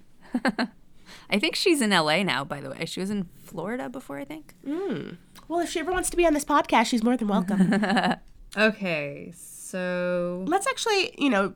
I 1.30 1.40
think 1.40 1.56
she's 1.56 1.82
in 1.82 1.90
LA 1.90 2.24
now, 2.24 2.44
by 2.44 2.62
the 2.62 2.70
way. 2.70 2.86
She 2.86 3.00
was 3.00 3.10
in 3.10 3.28
Florida 3.44 3.90
before, 3.90 4.20
I 4.20 4.26
think. 4.26 4.54
Mm. 4.66 5.18
Well, 5.48 5.60
if 5.60 5.70
she 5.70 5.80
ever 5.80 5.92
wants 5.92 6.10
to 6.12 6.18
be 6.18 6.26
on 6.26 6.34
this 6.34 6.46
podcast, 6.46 6.86
she's 6.88 7.04
more 7.04 7.18
than 7.18 7.28
welcome. 7.28 7.74
Okay, 8.58 9.34
so 9.36 10.46
let's 10.48 10.66
actually, 10.66 11.14
you 11.18 11.30
know, 11.30 11.52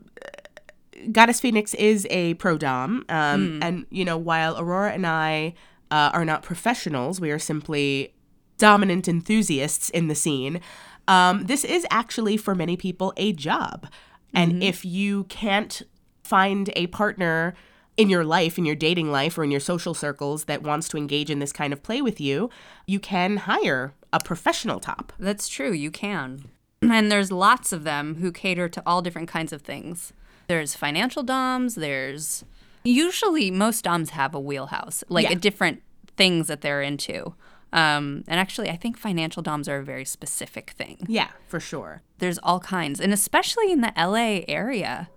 Goddess 1.12 1.40
Phoenix 1.40 1.74
is 1.76 2.08
a 2.10 2.34
pro 2.36 2.58
dom, 2.58 3.06
um, 3.10 3.60
and 3.62 3.86
you 3.90 4.06
know, 4.06 4.18
while 4.18 4.60
Aurora 4.60 4.92
and 4.92 5.06
I 5.06 5.54
uh, 5.92 6.12
are 6.14 6.26
not 6.26 6.44
professionals, 6.44 7.20
we 7.20 7.32
are 7.32 7.40
simply 7.40 8.14
dominant 8.58 9.08
enthusiasts 9.08 9.90
in 9.90 10.08
the 10.08 10.16
scene. 10.16 10.60
Um, 11.08 11.46
this 11.46 11.64
is 11.64 11.86
actually 11.90 12.38
for 12.38 12.54
many 12.54 12.78
people 12.78 13.14
a 13.18 13.34
job, 13.34 13.88
and 14.34 14.64
if 14.64 14.86
you 14.86 15.24
can't 15.26 15.82
find 16.24 16.70
a 16.76 16.88
partner 16.88 17.56
in 17.98 18.10
your 18.10 18.24
life, 18.24 18.58
in 18.58 18.66
your 18.66 18.76
dating 18.76 19.12
life, 19.12 19.38
or 19.38 19.44
in 19.44 19.52
your 19.52 19.60
social 19.60 19.94
circles 19.94 20.46
that 20.46 20.64
wants 20.64 20.88
to 20.90 20.98
engage 20.98 21.30
in 21.30 21.40
this 21.40 21.52
kind 21.52 21.74
of 21.74 21.84
play 21.84 22.02
with 22.02 22.22
you, 22.22 22.50
you 22.86 23.00
can 23.00 23.38
hire 23.38 23.94
a 24.14 24.20
professional 24.20 24.80
top. 24.80 25.12
that's 25.20 25.48
true. 25.48 25.72
You 25.72 25.92
can. 25.92 26.46
And 26.82 27.12
there's 27.12 27.32
lots 27.32 27.74
of 27.74 27.84
them 27.84 28.16
who 28.16 28.32
cater 28.32 28.70
to 28.70 28.82
all 28.86 29.02
different 29.02 29.28
kinds 29.28 29.52
of 29.52 29.62
things. 29.62 30.14
There's 30.50 30.76
financial 30.76 31.22
DOMs, 31.22 31.76
there's 31.76 32.44
usually 32.84 33.52
most 33.52 33.84
DOMs 33.84 34.10
have 34.10 34.34
a 34.34 34.40
wheelhouse, 34.40 35.04
like 35.08 35.26
Yeah. 35.28 35.34
a 35.34 35.36
different 35.36 35.84
things 36.18 36.48
that 36.48 36.62
they're 36.62 36.82
into. 36.82 37.36
Um, 37.72 38.24
and 38.28 38.40
actually, 38.40 38.68
I 38.72 38.76
think 38.76 38.98
financial 38.98 39.44
DOMs 39.44 39.70
are 39.70 39.78
a 39.78 39.84
very 39.84 40.06
specific 40.06 40.72
thing. 40.72 41.06
Yeah, 41.08 41.28
for 41.48 41.60
sure. 41.60 42.02
There's 42.18 42.40
all 42.40 42.60
kinds, 42.60 43.00
and 43.00 43.14
especially 43.14 43.72
in 43.72 43.82
the 43.82 43.94
LA 43.96 44.44
area. 44.48 45.10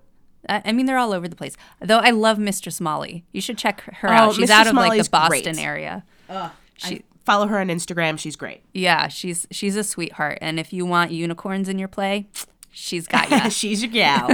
I 0.48 0.72
mean, 0.72 0.84
they're 0.86 0.98
all 0.98 1.14
over 1.14 1.28
the 1.28 1.36
place. 1.36 1.56
Though 1.80 2.00
I 2.00 2.10
love 2.10 2.38
Mistress 2.38 2.78
Molly. 2.80 3.24
You 3.32 3.40
should 3.40 3.56
check 3.56 3.80
her 3.80 4.08
out. 4.08 4.28
Oh, 4.28 4.32
She's 4.32 4.40
Mistress 4.40 4.58
out 4.58 4.66
of 4.66 4.74
like 4.74 5.02
the 5.02 5.08
Boston 5.08 5.54
great. 5.54 5.64
area. 5.64 6.04
I 6.28 7.02
follow 7.24 7.46
her 7.46 7.58
on 7.58 7.68
Instagram. 7.68 8.18
She's 8.18 8.36
great. 8.36 8.62
Yeah, 8.74 9.06
she's 9.08 9.46
she's 9.50 9.76
a 9.76 9.84
sweetheart. 9.84 10.38
And 10.42 10.58
if 10.60 10.72
you 10.74 10.84
want 10.84 11.10
unicorns 11.12 11.68
in 11.70 11.78
your 11.78 11.86
play, 11.88 12.26
she's 12.72 13.06
got 13.06 13.30
you. 13.30 13.50
She's 13.50 13.82
your 13.82 13.90
gal. 13.92 14.28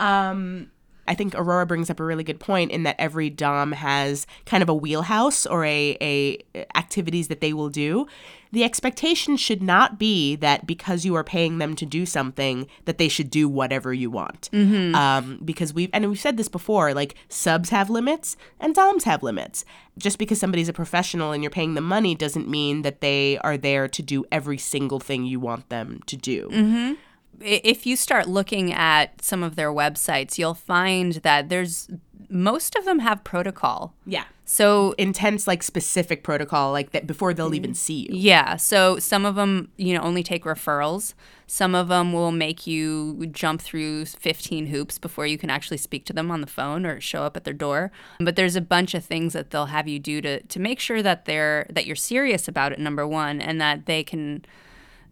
um, 0.00 0.70
I 1.06 1.14
think 1.14 1.34
Aurora 1.34 1.66
brings 1.66 1.90
up 1.90 2.00
a 2.00 2.04
really 2.04 2.24
good 2.24 2.40
point 2.40 2.70
in 2.70 2.84
that 2.84 2.96
every 2.98 3.28
dom 3.28 3.72
has 3.72 4.26
kind 4.46 4.62
of 4.62 4.70
a 4.70 4.74
wheelhouse 4.74 5.44
or 5.44 5.62
a, 5.64 5.96
a 6.00 6.38
activities 6.74 7.28
that 7.28 7.42
they 7.42 7.52
will 7.52 7.68
do. 7.68 8.06
The 8.52 8.64
expectation 8.64 9.36
should 9.36 9.62
not 9.62 9.98
be 9.98 10.34
that 10.36 10.66
because 10.66 11.04
you 11.04 11.14
are 11.16 11.24
paying 11.24 11.58
them 11.58 11.74
to 11.76 11.84
do 11.84 12.06
something 12.06 12.68
that 12.86 12.96
they 12.98 13.08
should 13.08 13.28
do 13.28 13.48
whatever 13.50 13.92
you 13.92 14.10
want. 14.10 14.48
Um, 14.94 15.40
because 15.44 15.74
we've 15.74 15.90
and 15.92 16.08
we've 16.08 16.18
said 16.20 16.36
this 16.38 16.48
before, 16.48 16.94
like 16.94 17.16
subs 17.28 17.68
have 17.70 17.90
limits 17.90 18.36
and 18.58 18.74
doms 18.74 19.04
have 19.04 19.22
limits. 19.22 19.64
Just 19.98 20.18
because 20.18 20.38
somebody's 20.40 20.68
a 20.70 20.72
professional 20.72 21.32
and 21.32 21.42
you're 21.42 21.50
paying 21.50 21.74
them 21.74 21.84
money 21.84 22.14
doesn't 22.14 22.48
mean 22.48 22.80
that 22.82 23.00
they 23.02 23.36
are 23.38 23.58
there 23.58 23.88
to 23.88 24.02
do 24.02 24.24
every 24.32 24.56
single 24.56 25.00
thing 25.00 25.24
you 25.26 25.38
want 25.40 25.68
them 25.68 26.00
to 26.06 26.16
do. 26.16 26.48
I- 26.50 26.96
If 27.40 27.86
you 27.86 27.96
start 27.96 28.28
looking 28.28 28.72
at 28.72 29.22
some 29.22 29.42
of 29.42 29.56
their 29.56 29.72
websites, 29.72 30.38
you'll 30.38 30.54
find 30.54 31.14
that 31.14 31.48
there's 31.48 31.88
most 32.28 32.74
of 32.74 32.84
them 32.84 33.00
have 33.00 33.22
protocol. 33.24 33.94
Yeah. 34.06 34.24
So 34.44 34.94
Intense, 34.98 35.46
like 35.46 35.62
specific 35.62 36.22
protocol, 36.22 36.72
like 36.72 36.90
that 36.90 37.06
before 37.06 37.32
they'll 37.32 37.54
even 37.54 37.72
mm. 37.72 37.76
see 37.76 38.06
you. 38.08 38.08
Yeah. 38.12 38.56
So 38.56 38.98
some 38.98 39.24
of 39.24 39.36
them, 39.36 39.70
you 39.76 39.94
know, 39.94 40.02
only 40.02 40.22
take 40.22 40.44
referrals. 40.44 41.14
Some 41.46 41.74
of 41.74 41.88
them 41.88 42.12
will 42.12 42.32
make 42.32 42.66
you 42.66 43.26
jump 43.26 43.62
through 43.62 44.06
15 44.06 44.66
hoops 44.66 44.98
before 44.98 45.26
you 45.26 45.38
can 45.38 45.50
actually 45.50 45.76
speak 45.76 46.04
to 46.06 46.12
them 46.12 46.30
on 46.30 46.40
the 46.40 46.46
phone 46.46 46.84
or 46.84 47.00
show 47.00 47.22
up 47.22 47.36
at 47.36 47.44
their 47.44 47.54
door. 47.54 47.92
But 48.18 48.36
there's 48.36 48.56
a 48.56 48.60
bunch 48.60 48.94
of 48.94 49.04
things 49.04 49.32
that 49.32 49.50
they'll 49.50 49.66
have 49.66 49.88
you 49.88 49.98
do 49.98 50.20
to 50.22 50.42
to 50.42 50.60
make 50.60 50.80
sure 50.80 51.02
that 51.02 51.24
they're 51.24 51.66
that 51.70 51.86
you're 51.86 51.96
serious 51.96 52.48
about 52.48 52.72
it 52.72 52.78
number 52.78 53.06
1 53.06 53.40
and 53.40 53.60
that 53.60 53.86
they 53.86 54.02
can 54.02 54.44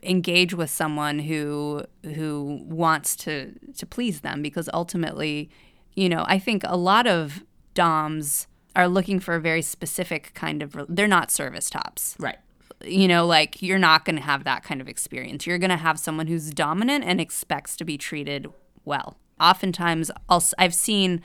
engage 0.03 0.53
with 0.55 0.71
someone 0.71 1.21
who 1.21 1.85
who 2.05 2.61
wants 2.65 3.15
to 3.17 3.53
to 3.77 3.87
please 3.87 4.21
them 4.21 4.43
because 4.43 4.69
ultimately, 4.75 5.49
you 5.95 6.09
know, 6.09 6.25
I 6.27 6.39
think 6.39 6.63
a 6.67 6.77
lot 6.77 7.07
of 7.07 7.45
doms 7.75 8.47
are 8.75 8.89
looking 8.89 9.21
for 9.21 9.35
a 9.35 9.41
very 9.41 9.63
specific 9.63 10.33
kind 10.35 10.63
of 10.63 10.77
they're 10.89 11.07
not 11.07 11.31
service 11.31 11.69
tops 11.71 12.17
Right. 12.19 12.39
you 12.85 13.07
know, 13.07 13.27
like 13.27 13.63
you're 13.63 13.79
not 13.79 14.05
going 14.05 14.17
to 14.17 14.23
have 14.23 14.45
that 14.45 14.65
kind 14.65 14.81
of 14.81 14.89
experience. 14.89 15.47
You're 15.47 15.59
going 15.59 15.71
to 15.71 15.77
have 15.77 15.99
someone 15.99 16.27
who's 16.27 16.51
dominant 16.51 17.05
and 17.05 17.21
expects 17.21 17.77
to 17.77 17.85
be 17.85 17.97
treated 17.99 18.47
well. 18.85 19.19
Oftentimes, 19.41 20.11
also, 20.29 20.55
I've 20.59 20.75
seen 20.75 21.21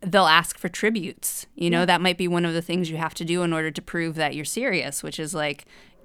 they'll 0.00 0.26
ask 0.26 0.58
for 0.58 0.68
tributes. 0.68 1.46
You 1.54 1.70
know, 1.70 1.86
that 1.86 2.00
might 2.00 2.18
be 2.18 2.26
one 2.28 2.44
of 2.44 2.54
the 2.54 2.62
things 2.62 2.90
you 2.90 2.96
have 2.96 3.14
to 3.14 3.24
do 3.24 3.42
in 3.42 3.52
order 3.52 3.70
to 3.70 3.82
prove 3.82 4.14
that 4.16 4.34
you're 4.34 4.44
serious, 4.44 5.02
which 5.02 5.20
is 5.20 5.32
like 5.34 5.64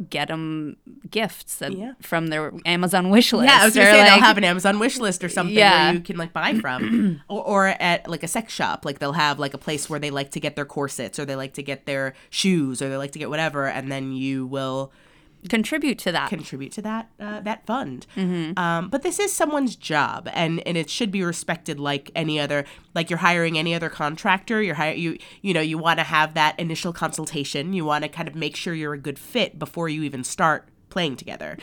get 0.09 0.27
them 0.27 0.77
gifts 1.09 1.57
that, 1.57 1.71
Yeah. 1.73 1.93
from 2.01 2.27
their 2.27 2.51
Amazon 2.65 3.09
wish 3.09 3.33
list. 3.33 3.49
Yeah, 3.51 3.61
I 3.61 3.65
was 3.65 3.73
gonna 3.75 3.87
or, 3.89 3.91
say 3.93 3.99
like- 4.01 4.09
they'll 4.11 4.19
have 4.23 4.37
an 4.37 4.43
Amazon 4.43 4.79
wish 4.79 4.97
list 4.97 5.23
or 5.23 5.29
something 5.29 5.55
Yeah. 5.55 5.85
where 5.85 5.93
you 5.95 5.99
can 6.01 6.17
like 6.17 6.33
buy 6.33 6.53
from, 6.55 7.21
or, 7.29 7.43
or 7.43 7.67
at 7.67 8.09
like 8.09 8.23
a 8.23 8.27
sex 8.27 8.53
shop, 8.53 8.85
like 8.85 8.99
they'll 8.99 9.13
have 9.13 9.39
like 9.39 9.53
a 9.53 9.57
place 9.57 9.89
where 9.89 9.99
they 9.99 10.09
like 10.09 10.31
to 10.31 10.39
get 10.39 10.55
their 10.55 10.65
corsets 10.65 11.17
or 11.19 11.25
they 11.25 11.35
like 11.35 11.53
to 11.53 11.63
get 11.63 11.85
their 11.85 12.13
shoes 12.29 12.81
or 12.81 12.89
they 12.89 12.97
like 12.97 13.11
to 13.11 13.19
get 13.19 13.29
whatever, 13.29 13.65
and 13.67 13.91
then 13.91 14.11
you 14.13 14.45
will 14.45 14.91
contribute 15.47 15.97
to 15.99 16.11
that. 16.11 16.29
contribute 16.29 16.71
to 16.73 16.81
that 16.81 17.09
uh, 17.19 17.39
that 17.41 17.65
fund. 17.65 18.05
Um, 18.57 18.89
but 18.89 19.01
this 19.03 19.19
is 19.19 19.33
someone's 19.33 19.75
job, 19.75 20.29
and 20.33 20.65
and 20.67 20.77
it 20.77 20.89
should 20.89 21.11
be 21.11 21.23
respected 21.23 21.79
like 21.79 22.11
any 22.15 22.39
other. 22.39 22.65
Like 22.93 23.09
you're 23.09 23.19
hiring 23.19 23.57
any 23.57 23.73
other 23.75 23.89
contractor. 23.89 24.61
You're 24.61 24.75
hire 24.75 24.93
you 24.93 25.17
you 25.41 25.53
know 25.53 25.61
you 25.61 25.77
want 25.77 25.99
to 25.99 26.03
have 26.03 26.33
that 26.33 26.59
initial 26.59 26.93
consultation. 26.93 27.73
You 27.73 27.85
want 27.85 28.03
to 28.03 28.09
kind 28.09 28.27
of 28.27 28.35
make 28.35 28.55
sure 28.55 28.73
you're 28.73 28.93
a 28.93 28.97
good 28.99 29.19
fit 29.19 29.59
before 29.59 29.89
you 29.89 30.03
even 30.03 30.23
start 30.23 30.69
playing 30.89 31.15
together. 31.15 31.57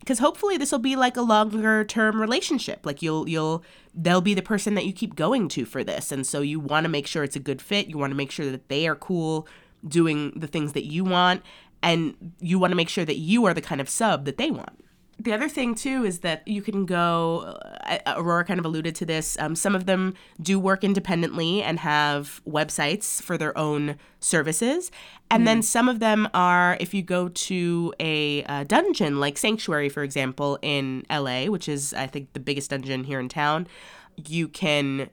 Because 0.00 0.18
hopefully 0.18 0.56
this 0.56 0.72
will 0.72 0.78
be 0.78 0.96
like 0.96 1.16
a 1.16 1.22
longer 1.22 1.84
term 1.84 2.20
relationship. 2.20 2.84
Like 2.84 3.02
you'll 3.02 3.28
you'll 3.28 3.62
they'll 3.94 4.20
be 4.20 4.34
the 4.34 4.42
person 4.42 4.74
that 4.74 4.86
you 4.86 4.92
keep 4.92 5.14
going 5.14 5.48
to 5.50 5.64
for 5.64 5.84
this, 5.84 6.10
and 6.10 6.26
so 6.26 6.40
you 6.40 6.58
want 6.58 6.84
to 6.84 6.88
make 6.88 7.06
sure 7.06 7.22
it's 7.22 7.36
a 7.36 7.40
good 7.40 7.62
fit. 7.62 7.86
You 7.88 7.98
want 7.98 8.10
to 8.10 8.16
make 8.16 8.30
sure 8.30 8.50
that 8.50 8.68
they 8.68 8.88
are 8.88 8.96
cool 8.96 9.46
doing 9.86 10.32
the 10.36 10.46
things 10.46 10.72
that 10.72 10.84
you 10.84 11.04
want 11.04 11.42
and 11.82 12.34
you 12.40 12.58
want 12.58 12.70
to 12.70 12.76
make 12.76 12.88
sure 12.88 13.04
that 13.04 13.16
you 13.16 13.44
are 13.44 13.54
the 13.54 13.60
kind 13.60 13.80
of 13.80 13.88
sub 13.88 14.24
that 14.24 14.38
they 14.38 14.50
want. 14.50 14.84
The 15.18 15.32
other 15.32 15.48
thing 15.48 15.74
too 15.74 16.04
is 16.04 16.20
that 16.20 16.46
you 16.48 16.62
can 16.62 16.84
go. 16.84 17.56
Uh, 17.84 17.98
Aurora 18.16 18.44
kind 18.44 18.58
of 18.58 18.66
alluded 18.66 18.94
to 18.96 19.06
this. 19.06 19.36
Um, 19.38 19.54
some 19.54 19.74
of 19.74 19.86
them 19.86 20.14
do 20.40 20.58
work 20.58 20.82
independently 20.82 21.62
and 21.62 21.78
have 21.78 22.40
websites 22.48 23.22
for 23.22 23.38
their 23.38 23.56
own 23.56 23.96
services, 24.18 24.90
and 25.30 25.46
then 25.46 25.62
some 25.62 25.88
of 25.88 26.00
them 26.00 26.28
are. 26.34 26.76
If 26.80 26.92
you 26.92 27.02
go 27.02 27.28
to 27.28 27.94
a, 28.00 28.42
uh 28.44 28.64
dungeon 28.64 29.20
like 29.20 29.38
Sanctuary, 29.38 29.88
for 29.88 30.02
example, 30.02 30.58
in 30.60 31.04
LA, 31.08 31.44
which 31.44 31.68
is 31.68 31.94
I 31.94 32.06
think 32.06 32.32
the 32.32 32.40
biggest 32.40 32.70
dungeon 32.70 33.04
here 33.04 33.20
in 33.20 33.28
town, 33.28 33.68
you 34.16 34.48
can 34.48 35.10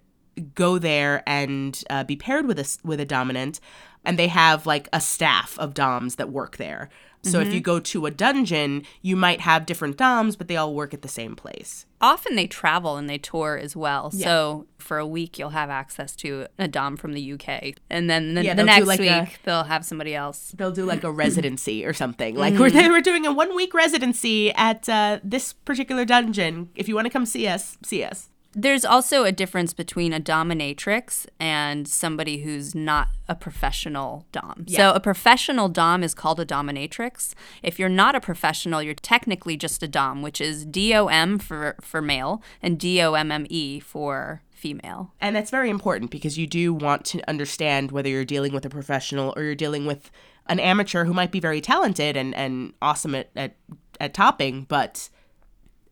go 0.56 0.80
there 0.80 1.24
and 1.28 1.84
uh, 1.90 2.04
be 2.04 2.16
paired 2.16 2.48
with 2.48 2.60
a 2.60 2.78
with 2.84 3.00
a 3.00 3.06
dominant, 3.06 3.60
and 4.06 4.18
they 4.18 4.28
have 4.28 4.66
like 4.66 4.88
a 4.94 5.02
staff 5.02 5.58
of 5.60 5.74
doms 5.74 6.16
that 6.16 6.30
work 6.30 6.58
there. 6.58 6.90
So 7.22 7.42
if 7.42 7.54
you 7.54 7.60
go 7.60 7.82
to 7.82 8.06
a 8.06 8.12
dungeon, 8.12 8.84
you 9.02 9.18
might 9.18 9.42
have 9.42 9.66
different 9.66 9.98
doms, 9.98 10.38
but 10.38 10.48
they 10.48 10.56
all 10.56 10.74
work 10.74 10.94
at 10.94 11.02
the 11.02 11.10
same 11.10 11.36
place. 11.36 11.86
Often 12.00 12.38
they 12.38 12.48
travel 12.48 12.96
and 12.96 13.10
they 13.10 13.18
tour 13.18 13.60
as 13.62 13.76
well. 13.76 14.10
So 14.10 14.68
for 14.78 15.00
a 15.00 15.06
week, 15.06 15.38
you'll 15.38 15.50
have 15.50 15.70
access 15.70 16.16
to 16.16 16.48
a 16.58 16.70
Dom 16.70 16.96
from 16.96 17.12
the 17.12 17.34
UK. 17.34 17.74
And 17.90 18.10
then 18.10 18.36
the, 18.36 18.46
Yeah, 18.46 18.54
the 18.54 18.64
next 18.64 18.88
like 18.88 19.02
week, 19.02 19.10
a- 19.12 19.30
they'll 19.44 19.64
have 19.66 19.84
somebody 19.84 20.16
else. 20.16 20.54
They'll 20.56 20.72
do 20.72 20.86
like 20.86 21.04
a 21.04 21.12
residency 21.26 21.86
or 21.86 21.92
something. 21.92 22.36
Like 22.38 22.54
we're, 22.58 22.70
they 22.70 22.88
were 22.96 23.02
doing 23.02 23.26
a 23.26 23.34
one 23.34 23.54
week 23.54 23.74
residency 23.74 24.54
at 24.54 24.88
uh, 24.88 25.20
this 25.22 25.52
particular 25.52 26.06
dungeon. 26.06 26.70
If 26.74 26.88
you 26.88 26.96
want 26.96 27.08
to 27.08 27.12
come 27.12 27.26
see 27.26 27.48
us, 27.48 27.78
see 27.84 28.02
us. 28.02 28.29
There's 28.54 28.84
also 28.84 29.26
a 29.26 29.32
difference 29.32 29.74
between 29.74 30.12
a 30.12 30.20
dominatrix 30.20 31.28
and 31.40 31.88
somebody 31.88 32.40
who's 32.40 32.74
not 32.74 33.10
a 33.28 33.36
professional 33.36 34.26
dom. 34.32 34.66
So 34.68 34.92
a 34.92 35.00
professional 35.00 35.70
dom 35.70 36.04
is 36.04 36.16
called 36.16 36.40
a 36.40 36.46
dominatrix. 36.46 37.36
If 37.62 37.78
you're 37.78 37.90
not 37.90 38.16
a 38.16 38.20
professional, 38.20 38.82
you're 38.82 38.96
technically 38.96 39.56
just 39.56 39.84
a 39.84 39.88
dom, 39.88 40.24
which 40.24 40.42
is 40.42 40.66
D 40.66 40.96
O 40.96 41.08
M 41.08 41.38
for 41.38 41.76
for 41.80 42.02
male 42.02 42.42
and 42.62 42.80
D 42.80 43.02
O 43.02 43.14
M 43.14 43.32
M 43.32 43.46
E 43.50 43.80
for 43.80 44.42
female. 44.52 45.14
And 45.22 45.36
that's 45.36 45.52
very 45.52 45.70
important 45.70 46.10
because 46.10 46.38
you 46.38 46.48
do 46.48 46.74
want 46.74 47.06
to 47.06 47.22
understand 47.30 47.92
whether 47.92 48.10
you're 48.10 48.26
dealing 48.26 48.54
with 48.54 48.66
a 48.66 48.70
professional 48.70 49.34
or 49.38 49.44
you're 49.44 49.56
dealing 49.56 49.86
with 49.86 50.12
an 50.48 50.60
amateur 50.60 51.06
who 51.06 51.14
might 51.14 51.32
be 51.32 51.40
very 51.40 51.62
talented 51.62 52.18
and, 52.18 52.36
and 52.36 52.74
awesome 52.82 53.14
at, 53.14 53.30
at, 53.36 53.56
at 54.00 54.14
topping, 54.14 54.66
but 54.68 55.08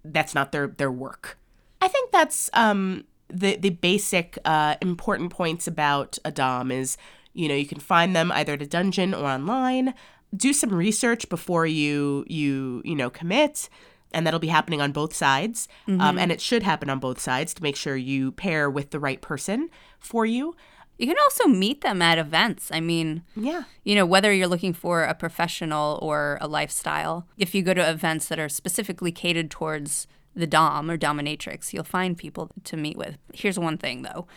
that's 0.03 0.33
not 0.33 0.51
their, 0.51 0.67
their 0.67 0.91
work. 0.91 1.37
I 1.81 1.87
think 1.87 2.11
that's 2.11 2.49
um, 2.53 3.05
the, 3.29 3.55
the 3.57 3.69
basic 3.69 4.37
uh, 4.45 4.75
important 4.81 5.31
points 5.31 5.67
about 5.67 6.17
a 6.25 6.31
Dom 6.31 6.71
is, 6.71 6.97
you 7.33 7.47
know, 7.47 7.55
you 7.55 7.65
can 7.65 7.79
find 7.79 8.15
them 8.15 8.31
either 8.31 8.53
at 8.53 8.61
a 8.61 8.67
dungeon 8.67 9.13
or 9.13 9.25
online. 9.25 9.93
Do 10.35 10.53
some 10.53 10.73
research 10.73 11.29
before 11.29 11.65
you 11.65 12.25
you 12.27 12.81
you 12.83 12.95
know 12.95 13.09
commit 13.09 13.69
and 14.11 14.25
that'll 14.25 14.39
be 14.39 14.47
happening 14.47 14.81
on 14.81 14.91
both 14.91 15.13
sides 15.13 15.67
um, 15.87 16.17
and 16.17 16.31
it 16.31 16.41
should 16.41 16.63
happen 16.63 16.89
on 16.89 16.99
both 16.99 17.19
sides 17.19 17.53
to 17.53 17.63
make 17.63 17.75
sure 17.75 17.95
you 17.95 18.31
pair 18.31 18.69
with 18.69 18.91
the 18.91 18.99
right 18.99 19.21
person 19.21 19.69
for 19.99 20.25
you 20.25 20.55
You 20.97 21.07
can 21.07 21.15
also 21.23 21.47
meet 21.47 21.81
them 21.81 22.01
at 22.01 22.17
events. 22.17 22.71
I 22.73 22.79
mean, 22.81 23.23
yeah 23.35 23.63
you 23.83 23.95
know, 23.95 24.05
whether 24.05 24.33
you're 24.33 24.47
looking 24.47 24.73
for 24.73 25.03
a 25.03 25.13
professional 25.13 25.99
or 26.01 26.37
a 26.41 26.47
lifestyle, 26.47 27.27
if 27.37 27.53
you 27.55 27.61
go 27.61 27.73
to 27.73 27.89
events 27.89 28.27
that 28.27 28.39
are 28.39 28.49
specifically 28.49 29.11
catered 29.11 29.49
towards 29.51 30.07
the 30.37 30.47
Dom 30.47 30.89
or 30.89 30.97
Dominatrix, 30.97 31.73
you'll 31.73 31.83
find 31.83 32.17
people 32.17 32.51
to 32.63 32.77
meet 32.77 32.97
with. 32.97 33.17
Here's 33.33 33.59
one 33.59 33.77
thing 33.77 34.03
though. 34.03 34.27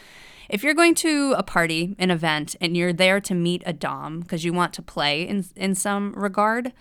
If 0.49 0.65
you're 0.65 0.75
going 0.75 0.97
to 0.97 1.35
a 1.37 1.45
party, 1.45 1.95
an 1.99 2.11
event, 2.11 2.57
and 2.61 2.77
you're 2.77 2.93
there 2.93 3.21
to 3.21 3.35
meet 3.35 3.63
a 3.67 3.73
Dom 3.73 4.21
because 4.21 4.45
you 4.45 4.53
want 4.53 4.73
to 4.75 4.83
play 4.83 5.23
in, 5.23 5.45
in 5.55 5.77
some 5.77 6.13
regard, 6.15 6.73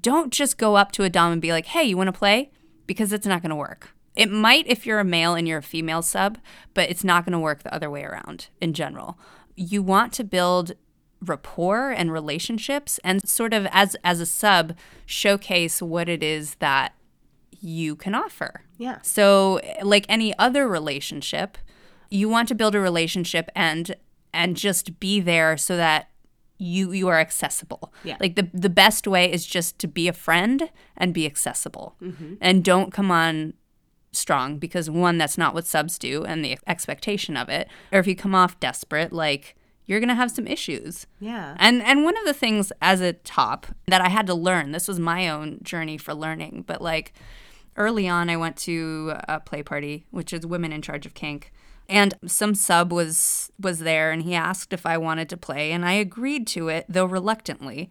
don't 0.00 0.32
just 0.32 0.58
go 0.58 0.74
up 0.74 0.90
to 0.92 1.04
a 1.04 1.10
Dom 1.10 1.32
and 1.32 1.40
be 1.40 1.52
like, 1.52 1.66
hey, 1.66 1.84
you 1.84 1.96
want 1.96 2.08
to 2.08 2.12
play? 2.12 2.50
Because 2.86 3.12
it's 3.12 3.26
not 3.26 3.40
going 3.40 3.50
to 3.50 3.56
work. 3.56 3.90
It 4.16 4.30
might 4.30 4.66
if 4.66 4.84
you're 4.84 4.98
a 4.98 5.04
male 5.04 5.34
and 5.34 5.46
you're 5.46 5.58
a 5.58 5.62
female 5.62 6.02
sub, 6.02 6.38
but 6.74 6.90
it's 6.90 7.04
not 7.04 7.24
going 7.24 7.32
to 7.32 7.38
work 7.38 7.62
the 7.62 7.72
other 7.72 7.90
way 7.90 8.02
around 8.02 8.48
in 8.60 8.74
general. 8.74 9.18
You 9.54 9.82
want 9.82 10.12
to 10.14 10.24
build 10.24 10.72
rapport 11.24 11.90
and 11.90 12.12
relationships 12.12 12.98
and 13.04 13.26
sort 13.28 13.54
of 13.54 13.66
as 13.70 13.96
as 14.02 14.20
a 14.20 14.26
sub 14.26 14.74
showcase 15.06 15.80
what 15.80 16.08
it 16.08 16.22
is 16.22 16.56
that 16.56 16.94
you 17.62 17.96
can 17.96 18.14
offer. 18.14 18.64
Yeah. 18.76 18.98
So 19.02 19.60
like 19.82 20.04
any 20.08 20.36
other 20.38 20.68
relationship, 20.68 21.56
you 22.10 22.28
want 22.28 22.48
to 22.48 22.54
build 22.54 22.74
a 22.74 22.80
relationship 22.80 23.48
and 23.54 23.94
and 24.34 24.56
just 24.56 24.98
be 24.98 25.20
there 25.20 25.56
so 25.56 25.76
that 25.76 26.08
you 26.58 26.92
you 26.92 27.08
are 27.08 27.20
accessible. 27.20 27.92
Yeah. 28.04 28.16
Like 28.20 28.34
the 28.34 28.50
the 28.52 28.68
best 28.68 29.06
way 29.06 29.30
is 29.32 29.46
just 29.46 29.78
to 29.78 29.86
be 29.86 30.08
a 30.08 30.12
friend 30.12 30.70
and 30.96 31.14
be 31.14 31.24
accessible. 31.24 31.96
Mm-hmm. 32.02 32.34
And 32.40 32.64
don't 32.64 32.92
come 32.92 33.10
on 33.10 33.54
strong 34.10 34.58
because 34.58 34.90
one 34.90 35.16
that's 35.16 35.38
not 35.38 35.54
what 35.54 35.66
subs 35.66 35.98
do 35.98 36.24
and 36.24 36.44
the 36.44 36.58
expectation 36.66 37.36
of 37.36 37.48
it. 37.48 37.68
Or 37.92 38.00
if 38.00 38.06
you 38.06 38.16
come 38.16 38.34
off 38.34 38.60
desperate 38.60 39.12
like 39.12 39.56
you're 39.86 40.00
going 40.00 40.08
to 40.08 40.14
have 40.14 40.30
some 40.30 40.46
issues. 40.46 41.06
yeah 41.20 41.56
And 41.58 41.82
and 41.82 42.04
one 42.04 42.16
of 42.16 42.24
the 42.24 42.34
things 42.34 42.72
as 42.82 43.00
a 43.00 43.12
top 43.12 43.66
that 43.86 44.00
I 44.00 44.08
had 44.08 44.26
to 44.26 44.34
learn, 44.34 44.72
this 44.72 44.88
was 44.88 44.98
my 44.98 45.28
own 45.28 45.60
journey 45.62 45.96
for 45.96 46.12
learning, 46.14 46.64
but 46.66 46.82
like 46.82 47.12
early 47.76 48.08
on 48.08 48.30
I 48.30 48.36
went 48.36 48.56
to 48.58 49.14
a 49.28 49.40
play 49.40 49.62
party, 49.62 50.04
which 50.10 50.32
is 50.32 50.46
women 50.46 50.72
in 50.72 50.82
charge 50.82 51.06
of 51.06 51.14
kink. 51.14 51.52
And 51.88 52.14
some 52.26 52.54
sub 52.54 52.92
was 52.92 53.50
was 53.60 53.80
there 53.80 54.12
and 54.12 54.22
he 54.22 54.34
asked 54.34 54.72
if 54.72 54.86
I 54.86 54.96
wanted 54.98 55.28
to 55.30 55.36
play 55.36 55.72
and 55.72 55.84
I 55.84 55.92
agreed 55.92 56.46
to 56.48 56.68
it, 56.68 56.86
though 56.88 57.04
reluctantly. 57.04 57.90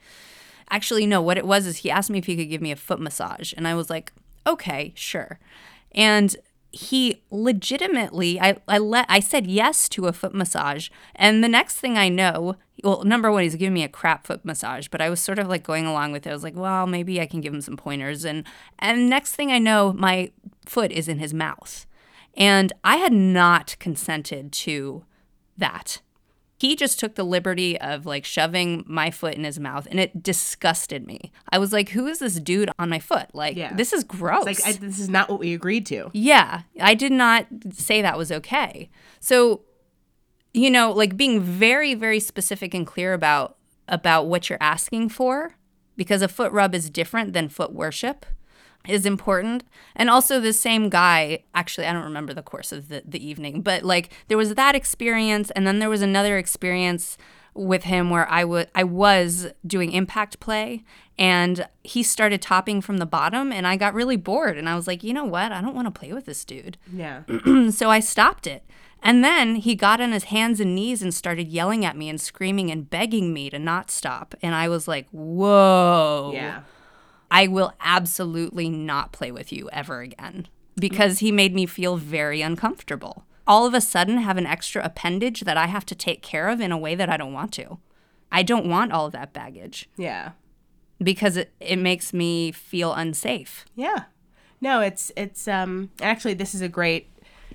Actually, 0.69 1.05
no, 1.05 1.21
what 1.21 1.37
it 1.37 1.45
was 1.45 1.65
is 1.65 1.77
he 1.77 1.91
asked 1.91 2.09
me 2.09 2.19
if 2.19 2.25
he 2.25 2.37
could 2.37 2.49
give 2.49 2.61
me 2.61 2.71
a 2.71 2.77
foot 2.77 2.99
massage 2.99 3.53
and 3.57 3.67
I 3.67 3.75
was 3.75 3.89
like, 3.89 4.13
"Okay, 4.47 4.93
sure." 4.95 5.39
And 5.93 6.35
he 6.71 7.21
legitimately 7.29 8.39
I, 8.39 8.57
I 8.67 8.77
let 8.77 9.05
I 9.09 9.19
said 9.19 9.47
yes 9.47 9.89
to 9.89 10.07
a 10.07 10.13
foot 10.13 10.33
massage. 10.33 10.89
And 11.15 11.43
the 11.43 11.49
next 11.49 11.75
thing 11.75 11.97
I 11.97 12.09
know 12.09 12.55
well 12.83 13.03
number 13.03 13.31
one 13.31 13.43
he's 13.43 13.55
giving 13.55 13.73
me 13.73 13.83
a 13.83 13.89
crap 13.89 14.25
foot 14.25 14.45
massage 14.45 14.87
but 14.87 15.01
I 15.01 15.09
was 15.09 15.19
sort 15.19 15.39
of 15.39 15.47
like 15.47 15.63
going 15.63 15.85
along 15.85 16.13
with 16.13 16.25
it. 16.25 16.29
I 16.29 16.33
was 16.33 16.43
like 16.43 16.55
well 16.55 16.87
maybe 16.87 17.19
I 17.19 17.25
can 17.25 17.41
give 17.41 17.53
him 17.53 17.61
some 17.61 17.77
pointers. 17.77 18.23
And 18.25 18.45
and 18.79 19.09
next 19.09 19.35
thing 19.35 19.51
I 19.51 19.59
know 19.59 19.93
my 19.93 20.31
foot 20.65 20.91
is 20.91 21.07
in 21.07 21.19
his 21.19 21.33
mouth. 21.33 21.85
And 22.35 22.71
I 22.83 22.97
had 22.97 23.11
not 23.11 23.75
consented 23.79 24.53
to 24.53 25.03
that 25.57 25.99
he 26.61 26.75
just 26.75 26.99
took 26.99 27.15
the 27.15 27.23
liberty 27.23 27.79
of 27.79 28.05
like 28.05 28.23
shoving 28.25 28.83
my 28.87 29.09
foot 29.11 29.33
in 29.35 29.43
his 29.43 29.59
mouth 29.59 29.87
and 29.89 29.99
it 29.99 30.21
disgusted 30.23 31.05
me. 31.07 31.31
I 31.49 31.57
was 31.57 31.73
like, 31.73 31.89
who 31.89 32.07
is 32.07 32.19
this 32.19 32.39
dude 32.39 32.69
on 32.77 32.89
my 32.89 32.99
foot? 32.99 33.27
Like, 33.33 33.55
Yeah. 33.57 33.73
this 33.73 33.93
is 33.93 34.03
gross. 34.03 34.45
It's 34.47 34.65
like 34.65 34.75
I, 34.75 34.77
this 34.77 34.99
is 34.99 35.09
not 35.09 35.29
what 35.29 35.39
we 35.39 35.53
agreed 35.53 35.85
to. 35.87 36.09
Yeah, 36.13 36.61
I 36.79 36.93
did 36.93 37.11
not 37.11 37.47
say 37.71 38.01
that 38.01 38.17
was 38.17 38.31
okay. 38.31 38.89
So, 39.19 39.61
you 40.53 40.69
know, 40.69 40.91
like 40.91 41.17
being 41.17 41.41
very 41.41 41.93
very 41.93 42.19
specific 42.19 42.73
and 42.73 42.85
clear 42.85 43.13
about 43.13 43.57
about 43.87 44.27
what 44.27 44.49
you're 44.49 44.61
asking 44.61 45.09
for 45.09 45.55
because 45.97 46.21
a 46.21 46.27
foot 46.27 46.51
rub 46.51 46.73
is 46.75 46.89
different 46.89 47.33
than 47.33 47.49
foot 47.49 47.73
worship 47.73 48.25
is 48.87 49.05
important. 49.05 49.63
And 49.95 50.09
also 50.09 50.39
the 50.39 50.53
same 50.53 50.89
guy, 50.89 51.43
actually 51.53 51.87
I 51.87 51.93
don't 51.93 52.03
remember 52.03 52.33
the 52.33 52.41
course 52.41 52.71
of 52.71 52.89
the, 52.89 53.03
the 53.05 53.25
evening, 53.25 53.61
but 53.61 53.83
like 53.83 54.11
there 54.27 54.37
was 54.37 54.55
that 54.55 54.75
experience 54.75 55.51
and 55.51 55.65
then 55.65 55.79
there 55.79 55.89
was 55.89 56.01
another 56.01 56.37
experience 56.37 57.17
with 57.53 57.83
him 57.83 58.09
where 58.09 58.29
I 58.29 58.43
would 58.43 58.69
I 58.73 58.83
was 58.83 59.47
doing 59.65 59.91
impact 59.91 60.39
play 60.39 60.83
and 61.17 61.67
he 61.83 62.01
started 62.01 62.41
topping 62.41 62.81
from 62.81 62.97
the 62.97 63.05
bottom 63.05 63.51
and 63.51 63.67
I 63.67 63.75
got 63.75 63.93
really 63.93 64.15
bored 64.15 64.57
and 64.57 64.69
I 64.69 64.75
was 64.75 64.87
like, 64.87 65.03
"You 65.03 65.13
know 65.13 65.25
what? 65.25 65.51
I 65.51 65.61
don't 65.61 65.75
want 65.75 65.93
to 65.93 65.99
play 65.99 66.13
with 66.13 66.25
this 66.25 66.45
dude." 66.45 66.77
Yeah. 66.91 67.23
so 67.71 67.89
I 67.89 67.99
stopped 67.99 68.47
it. 68.47 68.63
And 69.03 69.23
then 69.23 69.55
he 69.55 69.75
got 69.75 69.99
on 69.99 70.11
his 70.11 70.25
hands 70.25 70.59
and 70.59 70.75
knees 70.75 71.01
and 71.01 71.13
started 71.13 71.47
yelling 71.47 71.83
at 71.83 71.97
me 71.97 72.07
and 72.07 72.21
screaming 72.21 72.69
and 72.69 72.89
begging 72.89 73.33
me 73.33 73.49
to 73.49 73.57
not 73.57 73.89
stop. 73.89 74.35
And 74.41 74.53
I 74.55 74.69
was 74.69 74.87
like, 74.87 75.07
"Whoa." 75.09 76.31
Yeah. 76.33 76.61
I 77.31 77.47
will 77.47 77.73
absolutely 77.79 78.69
not 78.69 79.13
play 79.13 79.31
with 79.31 79.51
you 79.51 79.69
ever 79.71 80.01
again 80.01 80.47
because 80.75 81.19
he 81.19 81.31
made 81.31 81.55
me 81.55 81.65
feel 81.65 81.95
very 81.97 82.41
uncomfortable. 82.41 83.25
All 83.47 83.65
of 83.65 83.73
a 83.73 83.81
sudden, 83.81 84.17
have 84.17 84.37
an 84.37 84.45
extra 84.45 84.83
appendage 84.83 85.41
that 85.41 85.57
I 85.57 85.65
have 85.67 85.85
to 85.87 85.95
take 85.95 86.21
care 86.21 86.49
of 86.49 86.61
in 86.61 86.71
a 86.71 86.77
way 86.77 86.93
that 86.93 87.09
I 87.09 87.17
don't 87.17 87.33
want 87.33 87.51
to. 87.53 87.79
I 88.31 88.43
don't 88.43 88.67
want 88.69 88.91
all 88.91 89.07
of 89.07 89.11
that 89.13 89.33
baggage 89.33 89.89
Yeah. 89.97 90.31
because 91.01 91.37
it, 91.37 91.51
it 91.59 91.77
makes 91.77 92.13
me 92.13 92.51
feel 92.51 92.93
unsafe. 92.93 93.65
Yeah. 93.75 94.03
No, 94.61 94.81
it's 94.81 95.11
it's 95.17 95.47
um 95.47 95.89
actually 96.01 96.35
this 96.35 96.53
is 96.53 96.61
a 96.61 96.69
great 96.69 97.07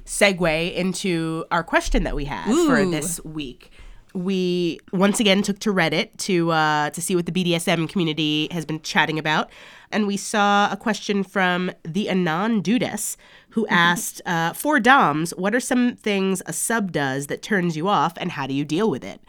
segue 0.05 0.75
into 0.75 1.45
our 1.51 1.63
question 1.63 2.03
that 2.05 2.17
we 2.17 2.25
had 2.25 2.47
for 2.47 2.85
this 2.85 3.23
week. 3.25 3.71
We 4.15 4.81
once 4.93 5.21
again 5.21 5.43
took 5.43 5.59
to 5.61 5.73
Reddit 5.73 6.17
to 6.19 6.51
uh, 6.51 6.91
to 6.91 7.03
see 7.03 7.15
what 7.15 7.27
the 7.27 7.33
BDSM 7.33 7.89
community 7.89 8.49
has 8.51 8.65
been 8.65 8.81
chatting 8.81 9.19
about, 9.19 9.51
and 9.91 10.07
we 10.07 10.17
saw 10.17 10.71
a 10.73 10.77
question 10.77 11.23
from 11.23 11.71
the 11.83 12.09
Anon 12.09 12.63
Dudes, 12.63 13.17
who 13.51 13.67
asked, 13.67 14.23
uh, 14.25 14.53
"For 14.55 14.81
Doms, 14.81 15.33
what 15.33 15.55
are 15.55 15.61
some 15.61 15.97
things 15.97 16.43
a 16.47 16.53
sub 16.53 16.93
does 16.93 17.27
that 17.27 17.43
turns 17.43 17.77
you 17.77 17.89
off, 17.89 18.15
and 18.17 18.33
how 18.33 18.47
do 18.47 18.55
you 18.55 18.65
deal 18.65 18.91
with 18.91 19.05
it?" 19.05 19.21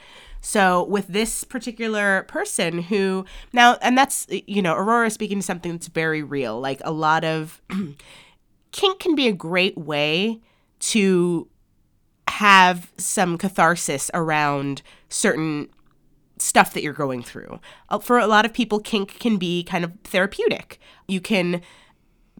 So 0.41 0.83
with 0.83 1.07
this 1.07 1.43
particular 1.43 2.23
person 2.23 2.83
who 2.83 3.25
now 3.53 3.77
and 3.81 3.97
that's 3.97 4.27
you 4.29 4.61
know 4.61 4.75
Aurora 4.75 5.09
speaking 5.09 5.39
to 5.39 5.45
something 5.45 5.73
that's 5.73 5.87
very 5.87 6.23
real. 6.23 6.59
Like 6.59 6.81
a 6.85 6.91
lot 6.91 7.23
of 7.23 7.61
kink 8.71 8.99
can 8.99 9.15
be 9.15 9.27
a 9.27 9.33
great 9.33 9.77
way 9.77 10.39
to 10.79 11.47
have 12.37 12.91
some 12.97 13.37
catharsis 13.37 14.11
around 14.13 14.81
certain 15.09 15.69
stuff 16.37 16.73
that 16.73 16.83
you're 16.83 16.93
going 16.93 17.23
through. 17.23 17.59
Uh, 17.89 17.97
For 17.97 18.19
a 18.19 18.27
lot 18.27 18.45
of 18.45 18.53
people 18.53 18.79
kink 18.79 19.19
can 19.19 19.37
be 19.37 19.63
kind 19.63 19.83
of 19.83 19.93
therapeutic. 20.03 20.79
You 21.07 21.19
can 21.19 21.61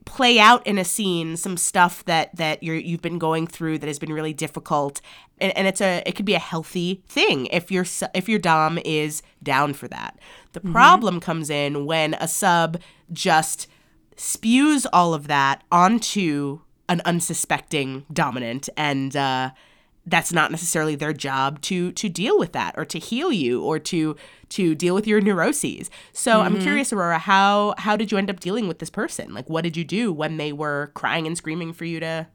play 0.05 0.39
out 0.39 0.65
in 0.65 0.77
a 0.77 0.86
scene 0.86 1.36
some 1.36 1.57
stuff 1.57 2.05
that 2.05 2.33
that 2.36 2.63
you're 2.63 2.75
you've 2.75 3.01
been 3.01 3.19
going 3.19 3.45
through 3.45 3.77
that 3.77 3.88
has 3.88 3.99
been 3.99 4.13
really 4.13 4.33
difficult 4.33 5.01
and, 5.39 5.55
and 5.57 5.67
it's 5.67 5.81
a 5.81 6.01
it 6.05 6.13
could 6.15 6.25
be 6.25 6.33
a 6.33 6.39
healthy 6.39 7.03
thing 7.10 7.45
if 7.47 7.69
your 7.69 7.86
if 8.15 8.29
your 8.29 8.39
dom 8.39 8.79
is 8.86 9.21
down 9.43 9.73
for 9.73 9.89
that 9.89 10.17
the 10.53 10.62
problem 10.62 11.19
comes 11.19 11.49
in 11.49 11.86
when 11.86 12.13
a 12.21 12.27
sub 12.27 12.79
just 13.12 13.67
spews 14.15 14.86
all 14.93 15.13
of 15.13 15.27
that 15.27 15.62
onto 15.73 16.62
an 16.88 17.01
unsuspecting 17.03 18.05
dominant 18.13 18.69
and 18.77 19.13
uh 19.17 19.51
that's 20.08 20.32
not 20.32 20.52
necessarily 20.52 20.96
their 20.96 21.13
job 21.13 21.62
to 21.62 21.91
to 21.91 22.10
deal 22.10 22.39
with 22.39 22.54
that 22.54 22.74
or 22.78 22.86
to 22.86 22.98
heal 22.98 23.32
you 23.32 23.62
or 23.62 23.78
to 23.78 24.15
to 24.50 24.74
deal 24.74 24.96
with 24.96 25.06
your 25.06 25.20
neuroses. 25.20 25.91
So 26.13 26.39
I'm 26.41 26.54
mm-hmm. 26.54 26.63
curious, 26.63 26.93
Aurora, 26.93 27.20
how 27.20 27.76
how 27.78 27.96
did 27.98 28.12
you 28.12 28.17
end 28.17 28.30
up 28.30 28.39
dealing 28.39 28.67
with 28.67 28.80
this 28.80 28.89
person? 28.89 29.34
Like, 29.34 29.50
what 29.50 29.63
did 29.63 29.76
you 29.76 29.84
do 29.84 30.13
when 30.13 30.38
they 30.38 30.54
were 30.54 30.91
crying 30.93 31.28
and 31.28 31.38
screaming 31.38 31.74
for 31.74 31.84
you 31.86 32.00
to, 32.00 32.28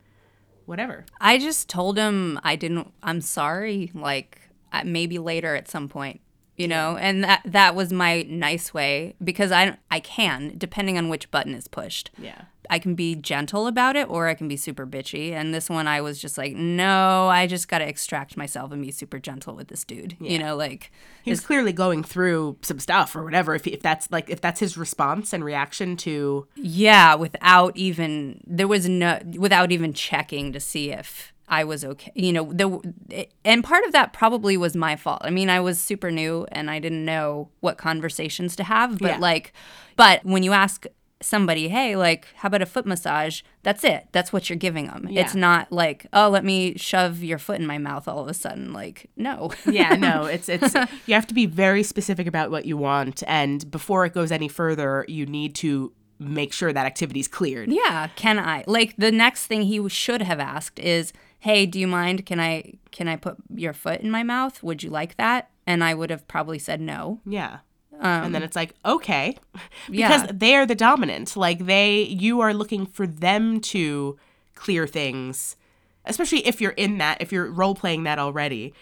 whatever? 0.66 1.06
I 1.20 1.38
just 1.38 1.68
told 1.68 1.96
him 1.96 2.38
I 2.44 2.56
didn't, 2.56 2.92
I'm 3.02 3.22
sorry, 3.22 3.90
like 3.94 4.40
maybe 4.84 5.18
later 5.18 5.56
at 5.56 5.68
some 5.68 5.88
point. 5.88 6.20
You 6.54 6.68
know, 6.68 6.98
and 6.98 7.24
that 7.24 7.40
that 7.46 7.74
was 7.74 7.92
my 7.92 8.22
nice 8.28 8.74
way 8.74 9.14
because 9.24 9.50
I 9.50 9.78
I 9.90 10.00
can 10.00 10.54
depending 10.58 10.98
on 10.98 11.08
which 11.08 11.30
button 11.30 11.54
is 11.54 11.66
pushed. 11.66 12.10
Yeah. 12.18 12.42
I 12.70 12.78
can 12.78 12.94
be 12.94 13.14
gentle 13.14 13.66
about 13.66 13.96
it 13.96 14.08
or 14.08 14.28
I 14.28 14.34
can 14.34 14.48
be 14.48 14.56
super 14.56 14.86
bitchy. 14.86 15.32
And 15.32 15.52
this 15.52 15.68
one, 15.68 15.86
I 15.88 16.00
was 16.00 16.20
just 16.20 16.38
like, 16.38 16.54
no, 16.54 17.28
I 17.28 17.46
just 17.46 17.68
got 17.68 17.78
to 17.78 17.88
extract 17.88 18.36
myself 18.36 18.72
and 18.72 18.80
be 18.82 18.90
super 18.92 19.18
gentle 19.18 19.54
with 19.54 19.68
this 19.68 19.84
dude. 19.84 20.16
You 20.20 20.38
know, 20.38 20.56
like, 20.56 20.92
He 21.24 21.30
was 21.30 21.40
clearly 21.40 21.72
going 21.72 22.04
through 22.04 22.58
some 22.62 22.78
stuff 22.78 23.16
or 23.16 23.24
whatever. 23.24 23.54
If, 23.54 23.66
if 23.66 23.82
that's 23.82 24.10
like 24.10 24.30
if 24.30 24.40
that's 24.40 24.60
his 24.60 24.76
response 24.76 25.32
and 25.32 25.44
reaction 25.44 25.96
to 25.98 26.46
yeah, 26.56 27.14
without 27.16 27.76
even, 27.76 28.40
there 28.46 28.68
was 28.68 28.88
no, 28.88 29.20
without 29.36 29.72
even 29.72 29.92
checking 29.92 30.52
to 30.52 30.60
see 30.60 30.90
if 30.90 31.32
I 31.48 31.64
was 31.64 31.84
okay. 31.84 32.12
You 32.14 32.32
know, 32.32 32.52
the, 32.52 33.26
and 33.44 33.62
part 33.62 33.84
of 33.84 33.92
that 33.92 34.12
probably 34.12 34.56
was 34.56 34.74
my 34.76 34.96
fault. 34.96 35.20
I 35.22 35.30
mean, 35.30 35.50
I 35.50 35.60
was 35.60 35.78
super 35.80 36.10
new 36.10 36.46
and 36.52 36.70
I 36.70 36.78
didn't 36.78 37.04
know 37.04 37.50
what 37.60 37.76
conversations 37.76 38.56
to 38.56 38.64
have. 38.64 38.98
But 38.98 39.08
Yeah. 39.08 39.18
like, 39.18 39.52
but 39.96 40.24
when 40.24 40.42
you 40.44 40.52
ask, 40.52 40.86
somebody, 41.22 41.68
hey, 41.68 41.96
like, 41.96 42.26
how 42.36 42.48
about 42.48 42.62
a 42.62 42.66
foot 42.66 42.86
massage? 42.86 43.42
That's 43.62 43.84
it. 43.84 44.08
That's 44.12 44.32
what 44.32 44.50
you're 44.50 44.56
giving 44.56 44.86
them. 44.86 45.08
It's 45.10 45.34
not 45.34 45.70
like, 45.72 46.06
oh, 46.12 46.28
let 46.28 46.44
me 46.44 46.76
shove 46.76 47.22
your 47.22 47.38
foot 47.38 47.60
in 47.60 47.66
my 47.66 47.78
mouth 47.78 48.08
all 48.08 48.20
of 48.20 48.28
a 48.28 48.34
sudden. 48.34 48.72
Like, 48.72 49.08
no. 49.16 49.52
yeah 49.66 49.94
no 49.94 50.24
it's 50.34 50.48
it's 50.48 50.74
you 51.06 51.14
have 51.14 51.26
to 51.26 51.34
be 51.34 51.46
very 51.46 51.82
specific 51.82 52.26
about 52.26 52.50
what 52.50 52.64
you 52.64 52.76
want 52.76 53.22
and 53.26 53.70
before 53.70 54.04
it 54.04 54.12
goes 54.12 54.32
any 54.32 54.48
further 54.48 55.04
you 55.08 55.26
need 55.26 55.54
to 55.54 55.92
make 56.18 56.52
sure 56.52 56.72
that 56.72 56.86
activity's 56.86 57.28
cleared 57.28 57.70
yeah. 57.70 58.08
Can 58.16 58.38
I? 58.38 58.64
Like, 58.66 58.94
the 58.96 59.12
next 59.12 59.46
thing 59.46 59.62
he 59.62 59.88
should 59.88 60.22
have 60.22 60.40
asked 60.40 60.78
is, 60.78 61.12
hey, 61.40 61.66
do 61.66 61.80
you 61.80 61.86
mind? 61.86 62.26
Can 62.26 62.38
I, 62.38 62.74
can 62.90 63.08
I 63.08 63.16
put 63.16 63.36
your 63.54 63.72
foot 63.72 64.00
in 64.00 64.10
my 64.10 64.22
mouth? 64.22 64.62
Would 64.62 64.82
you 64.82 64.90
like 64.90 65.16
that? 65.16 65.50
And 65.66 65.82
I 65.82 65.94
would 65.94 66.10
have 66.10 66.26
probably 66.28 66.58
said 66.58 66.80
no. 66.80 67.20
yeah 67.26 67.58
and 68.02 68.34
then 68.34 68.42
it's 68.42 68.56
like 68.56 68.74
okay. 68.84 69.36
Because 69.90 70.22
Um, 70.22 70.26
Yeah. 70.26 70.32
they're 70.34 70.66
the 70.66 70.74
dominant. 70.74 71.36
Like 71.36 71.66
they 71.66 72.02
you 72.02 72.40
are 72.40 72.52
looking 72.54 72.86
for 72.86 73.06
them 73.06 73.60
to 73.72 74.18
clear 74.54 74.86
things 74.86 75.56
especially 76.04 76.44
if 76.46 76.60
you're 76.60 76.72
in 76.72 76.98
that 76.98 77.16
if 77.22 77.30
you're 77.32 77.48
role 77.50 77.74
playing 77.74 78.02
that 78.04 78.18
already. 78.18 78.72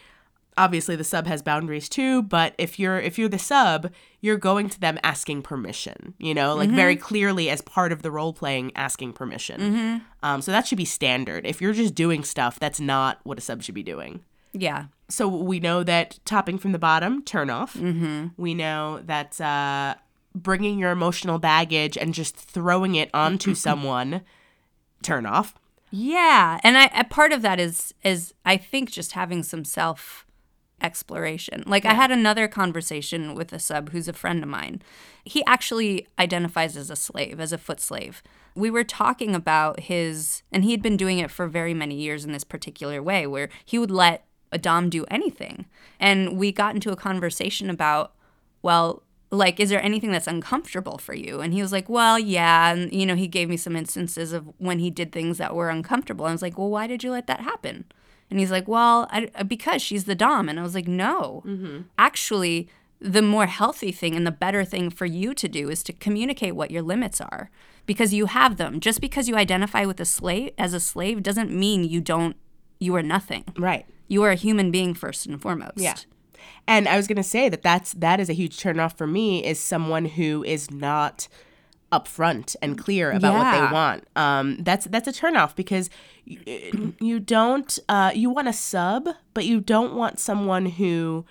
Obviously 0.56 0.96
the 0.96 1.04
sub 1.04 1.26
has 1.26 1.42
boundaries 1.42 1.88
too 1.88 2.22
but 2.22 2.54
if 2.58 2.78
you're 2.78 2.98
if 2.98 3.18
you're 3.18 3.28
the 3.28 3.38
sub 3.38 3.90
you're 4.20 4.36
going 4.36 4.68
to 4.68 4.78
them 4.80 4.98
asking 5.02 5.40
permission 5.42 6.12
you 6.18 6.34
know 6.34 6.54
like 6.54 6.68
very 6.70 6.96
Mm-hmm. 6.96 7.04
clearly 7.04 7.48
as 7.50 7.60
part 7.62 7.92
of 7.92 8.02
the 8.02 8.10
role 8.10 8.32
playing 8.32 8.72
asking 8.74 9.12
permission. 9.14 10.02
Um, 10.22 10.42
so 10.42 10.50
that 10.52 10.66
should 10.66 10.76
be 10.78 10.84
standard. 10.84 11.46
If 11.46 11.60
you're 11.62 11.72
just 11.72 11.94
doing 11.94 12.24
stuff 12.24 12.58
that's 12.58 12.80
not 12.80 13.20
what 13.22 13.38
a 13.38 13.40
sub 13.40 13.62
should 13.62 13.74
be 13.74 13.82
doing. 13.82 14.20
Yeah. 14.52 14.86
So 15.10 15.28
we 15.28 15.60
know 15.60 15.82
that 15.82 16.18
topping 16.24 16.58
from 16.58 16.72
the 16.72 16.78
bottom 16.78 17.22
turn 17.24 17.50
off 17.50 17.74
mm-hmm. 17.74 18.28
we 18.36 18.54
know 18.54 19.00
that 19.04 19.40
uh, 19.40 19.94
bringing 20.34 20.78
your 20.78 20.90
emotional 20.90 21.38
baggage 21.38 21.96
and 21.96 22.14
just 22.14 22.36
throwing 22.36 22.94
it 22.94 23.10
onto 23.12 23.54
someone 23.66 24.22
turn 25.02 25.26
off 25.26 25.54
Yeah, 25.90 26.60
and 26.62 26.78
I 26.78 26.84
a 26.94 27.04
part 27.04 27.32
of 27.32 27.42
that 27.42 27.58
is 27.58 27.94
is 28.04 28.32
I 28.44 28.56
think 28.56 28.90
just 28.90 29.12
having 29.12 29.42
some 29.42 29.64
self 29.64 30.24
exploration. 30.80 31.62
Like 31.66 31.84
I 31.84 31.94
had 31.94 32.10
another 32.10 32.48
conversation 32.48 33.34
with 33.34 33.52
a 33.52 33.58
sub 33.58 33.90
who's 33.90 34.08
a 34.08 34.12
friend 34.12 34.42
of 34.42 34.48
mine. 34.48 34.82
He 35.24 35.44
actually 35.46 36.06
identifies 36.18 36.76
as 36.76 36.90
a 36.90 36.96
slave, 36.96 37.40
as 37.40 37.52
a 37.52 37.58
foot 37.58 37.80
slave. 37.80 38.22
We 38.54 38.70
were 38.70 38.84
talking 38.84 39.34
about 39.34 39.80
his 39.80 40.42
and 40.52 40.64
he 40.64 40.70
had 40.70 40.82
been 40.82 40.96
doing 40.96 41.18
it 41.18 41.30
for 41.30 41.46
very 41.48 41.74
many 41.74 41.96
years 41.96 42.24
in 42.24 42.32
this 42.32 42.44
particular 42.44 43.02
way 43.02 43.26
where 43.26 43.48
he 43.64 43.78
would 43.78 43.90
let 43.90 44.24
a 44.52 44.58
dom 44.58 44.90
do 44.90 45.04
anything. 45.10 45.66
And 45.98 46.38
we 46.38 46.52
got 46.52 46.74
into 46.74 46.92
a 46.92 46.96
conversation 46.96 47.70
about 47.70 48.14
well, 48.62 49.02
like 49.30 49.60
is 49.60 49.70
there 49.70 49.82
anything 49.82 50.12
that's 50.12 50.26
uncomfortable 50.26 50.98
for 50.98 51.14
you? 51.14 51.40
And 51.40 51.52
he 51.52 51.62
was 51.62 51.72
like 51.72 51.88
well 51.88 52.18
yeah. 52.18 52.72
And 52.72 52.92
you 52.92 53.06
know 53.06 53.16
he 53.16 53.28
gave 53.28 53.48
me 53.48 53.56
some 53.56 53.76
instances 53.76 54.32
of 54.32 54.48
when 54.58 54.78
he 54.78 54.90
did 54.90 55.12
things 55.12 55.38
that 55.38 55.54
were 55.54 55.70
uncomfortable. 55.70 56.26
And 56.26 56.32
i 56.32 56.34
was 56.34 56.42
like 56.42 56.58
well 56.58 56.70
why 56.70 56.86
did 56.86 57.02
you 57.02 57.10
let 57.10 57.26
that 57.26 57.40
happen? 57.40 57.84
And 58.30 58.38
he's 58.38 58.50
like 58.50 58.68
well 58.68 59.08
I, 59.10 59.30
uh, 59.34 59.44
because 59.44 59.82
she's 59.82 60.04
the 60.04 60.14
dom. 60.14 60.48
And 60.48 60.58
i 60.58 60.62
was 60.62 60.74
like 60.74 60.88
no. 60.88 61.42
Mm-hmm. 61.46 61.82
Actually 61.98 62.68
the 63.02 63.22
more 63.22 63.46
healthy 63.46 63.92
thing 63.92 64.14
and 64.14 64.26
the 64.26 64.30
better 64.30 64.62
thing 64.62 64.90
for 64.90 65.06
you 65.06 65.32
to 65.32 65.48
do 65.48 65.70
is 65.70 65.82
to 65.82 65.92
communicate 65.92 66.54
what 66.54 66.70
your 66.70 66.82
limits 66.82 67.18
are. 67.18 67.50
Because 67.86 68.12
you 68.12 68.26
have 68.26 68.58
them. 68.58 68.78
Just 68.78 69.00
because 69.00 69.26
you 69.26 69.36
identify 69.36 69.86
with 69.86 69.98
a 70.00 70.04
slave 70.04 70.52
as 70.58 70.74
a 70.74 70.80
slave 70.80 71.22
doesn't 71.22 71.50
mean 71.50 71.82
you 71.82 72.00
don't 72.00 72.36
you 72.78 72.94
are 72.96 73.02
nothing. 73.02 73.44
Right. 73.58 73.86
You 74.10 74.22
are 74.24 74.30
a 74.30 74.34
human 74.46 74.70
being 74.70 74.92
first 74.94 75.24
and 75.26 75.40
foremost 75.40 75.78
Yeah. 75.78 75.96
And 76.66 76.86
I 76.88 76.96
was 76.96 77.06
going 77.06 77.16
to 77.16 77.30
say 77.36 77.48
that 77.48 77.62
that's 77.62 77.92
that 77.94 78.18
is 78.20 78.28
a 78.28 78.32
huge 78.34 78.56
turnoff 78.58 78.94
for 78.96 79.06
me 79.06 79.44
is 79.44 79.58
someone 79.58 80.04
who 80.04 80.44
is 80.44 80.70
not 80.70 81.26
upfront 81.90 82.54
and 82.62 82.78
clear 82.78 83.10
about 83.10 83.34
what 83.34 83.50
they 83.52 83.72
want. 83.72 84.04
Um, 84.14 84.56
that's 84.62 84.86
that's 84.86 85.08
a 85.08 85.12
turnoff 85.12 85.56
because 85.56 85.90
you, 86.24 86.94
you 87.00 87.18
don't 87.18 87.78
uh, 87.88 88.12
you 88.14 88.30
want 88.30 88.48
a 88.48 88.52
sub, 88.52 89.08
but 89.34 89.44
you 89.46 89.60
don't 89.60 89.94
want 89.94 90.20
someone 90.20 90.66
who 90.66 91.24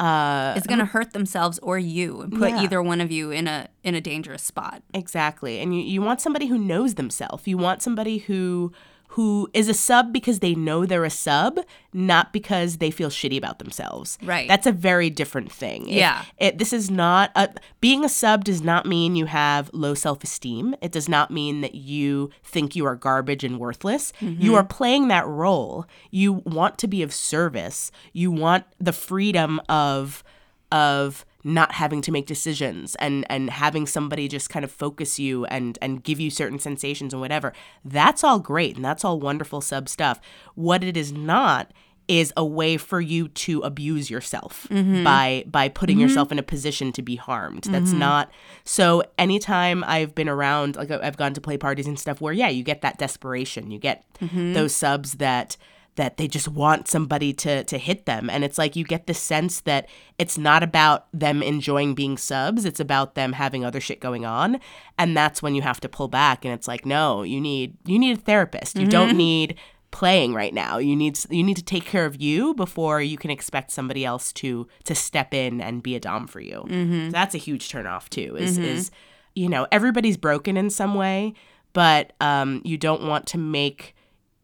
uh, 0.00 0.54
is 0.56 0.66
going 0.66 0.80
to 0.80 0.84
hurt 0.86 1.12
themselves 1.12 1.58
or 1.60 1.78
you 1.78 2.20
and 2.22 2.32
put 2.32 2.50
Yeah. 2.50 2.62
either 2.62 2.82
one 2.82 3.00
of 3.00 3.10
you 3.10 3.30
in 3.30 3.46
a 3.48 3.68
in 3.82 3.94
a 3.94 4.00
dangerous 4.00 4.42
spot. 4.42 4.82
Exactly. 4.92 5.60
And 5.60 5.74
you, 5.74 5.80
you 5.82 6.02
want 6.02 6.20
somebody 6.20 6.46
who 6.46 6.58
knows 6.58 6.94
themselves. 6.96 7.46
You 7.46 7.56
want 7.56 7.80
somebody 7.80 8.18
who 8.18 8.72
who 9.08 9.48
is 9.54 9.68
a 9.68 9.74
sub 9.74 10.12
because 10.12 10.40
they 10.40 10.56
know 10.56 10.84
they're 10.84 11.04
a 11.04 11.10
sub, 11.10 11.60
not 11.92 12.32
because 12.32 12.78
they 12.78 12.90
feel 12.90 13.10
shitty 13.10 13.38
about 13.38 13.60
themselves. 13.60 14.18
Right. 14.22 14.48
That's 14.48 14.66
a 14.66 14.72
very 14.72 15.08
different 15.08 15.52
thing. 15.52 15.88
Yeah. 15.88 16.24
It, 16.38 16.58
this 16.58 16.72
is 16.72 16.90
not 16.90 17.30
a, 17.36 17.50
being 17.80 18.04
a 18.04 18.08
sub 18.08 18.44
does 18.44 18.62
not 18.62 18.86
mean 18.86 19.14
you 19.14 19.26
have 19.26 19.70
low 19.72 19.94
self-esteem. 19.94 20.74
It 20.82 20.90
does 20.90 21.08
not 21.08 21.30
mean 21.30 21.60
that 21.60 21.76
you 21.76 22.30
think 22.42 22.74
you 22.74 22.86
are 22.86 22.96
garbage 22.96 23.44
and 23.44 23.60
worthless. 23.60 24.12
You 24.20 24.28
mm-hmm. 24.28 24.54
are 24.54 24.64
playing 24.64 25.08
that 25.08 25.26
role. 25.28 25.86
You 26.10 26.32
want 26.32 26.78
to 26.78 26.88
be 26.88 27.02
of 27.02 27.14
service. 27.14 27.92
You 28.12 28.32
want 28.32 28.64
the 28.80 28.92
freedom 28.92 29.60
of 29.68 30.24
of 30.72 31.24
not 31.44 31.72
having 31.72 32.00
to 32.00 32.10
make 32.10 32.26
decisions 32.26 32.96
and 32.96 33.26
and 33.28 33.50
having 33.50 33.86
somebody 33.86 34.26
just 34.26 34.48
kind 34.48 34.64
of 34.64 34.72
focus 34.72 35.18
you 35.18 35.44
and 35.46 35.78
and 35.82 36.02
give 36.02 36.18
you 36.18 36.30
certain 36.30 36.58
sensations 36.58 37.12
and 37.12 37.20
whatever 37.20 37.52
that's 37.84 38.24
all 38.24 38.38
great 38.38 38.76
and 38.76 38.84
that's 38.84 39.04
all 39.04 39.20
wonderful 39.20 39.60
sub 39.60 39.88
stuff. 39.88 40.20
What 40.54 40.82
it 40.82 40.96
is 40.96 41.12
not 41.12 41.72
is 42.06 42.32
a 42.36 42.44
way 42.44 42.76
for 42.76 43.00
you 43.00 43.28
to 43.28 43.60
abuse 43.60 44.10
yourself 44.10 44.66
mm-hmm. 44.70 45.04
by 45.04 45.44
by 45.46 45.68
putting 45.68 45.96
mm-hmm. 45.96 46.08
yourself 46.08 46.30
in 46.32 46.38
a 46.38 46.42
position 46.42 46.92
to 46.92 47.02
be 47.02 47.16
harmed. 47.16 47.64
That's 47.64 47.90
mm-hmm. 47.90 47.98
not 47.98 48.30
so 48.64 49.02
anytime 49.18 49.84
i've 49.84 50.14
been 50.14 50.28
around 50.28 50.76
like 50.76 50.90
i've 50.90 51.16
gone 51.16 51.34
to 51.34 51.40
play 51.40 51.56
parties 51.56 51.86
and 51.86 51.98
stuff 51.98 52.20
where 52.20 52.32
yeah 52.32 52.48
you 52.48 52.62
get 52.62 52.82
that 52.82 52.98
desperation. 52.98 53.70
You 53.70 53.78
get 53.78 54.04
those 54.20 54.74
subs 54.74 55.14
that 55.14 55.56
that 55.96 56.16
they 56.16 56.26
just 56.26 56.48
want 56.48 56.88
somebody 56.88 57.32
to 57.32 57.64
to 57.64 57.78
hit 57.78 58.06
them. 58.06 58.28
And 58.28 58.44
it's 58.44 58.58
like 58.58 58.76
you 58.76 58.84
get 58.84 59.06
the 59.06 59.14
sense 59.14 59.60
that 59.60 59.88
it's 60.18 60.36
not 60.38 60.62
about 60.62 61.06
them 61.12 61.42
enjoying 61.42 61.94
being 61.94 62.16
subs 62.16 62.64
it's 62.64 62.80
about 62.80 63.14
them 63.14 63.32
having 63.32 63.64
other 63.64 63.80
shit 63.80 64.00
going 64.00 64.24
on. 64.24 64.60
And 64.98 65.16
that's 65.16 65.42
when 65.42 65.54
you 65.54 65.62
have 65.62 65.80
to 65.80 65.88
pull 65.88 66.08
back 66.08 66.44
and 66.44 66.52
it's 66.52 66.68
like 66.68 66.84
no 66.84 67.22
you 67.22 67.40
need 67.40 67.76
you 67.84 67.98
need 67.98 68.18
a 68.18 68.20
therapist. 68.20 68.78
You 68.78 68.86
don't 68.86 69.10
mm-hmm. 69.10 69.18
need 69.18 69.58
playing 69.90 70.34
right 70.34 70.52
now. 70.52 70.78
You 70.78 70.96
need 70.96 71.18
you 71.30 71.42
need 71.44 71.56
to 71.56 71.62
take 71.62 71.84
care 71.84 72.04
of 72.04 72.20
you 72.20 72.54
before 72.54 73.00
you 73.00 73.16
can 73.16 73.30
expect 73.30 73.70
somebody 73.70 74.04
else 74.04 74.32
to 74.34 74.66
to 74.84 74.94
step 74.94 75.32
in 75.32 75.60
and 75.60 75.82
be 75.82 75.94
a 75.94 76.00
dom 76.00 76.26
for 76.26 76.40
you. 76.40 76.64
Mm-hmm. 76.66 77.06
So 77.06 77.10
that's 77.12 77.34
a 77.34 77.38
huge 77.38 77.68
turn 77.68 77.86
off 77.86 78.10
too 78.10 78.36
is 78.36 78.58
mm-hmm. 78.58 78.64
is 78.64 78.90
you 79.34 79.48
know 79.48 79.66
everybody's 79.70 80.16
broken 80.16 80.56
in 80.56 80.70
some 80.70 80.94
way 80.94 81.34
but 81.72 82.12
um 82.20 82.62
you 82.64 82.78
don't 82.78 83.02
want 83.02 83.26
to 83.26 83.38
make 83.38 83.94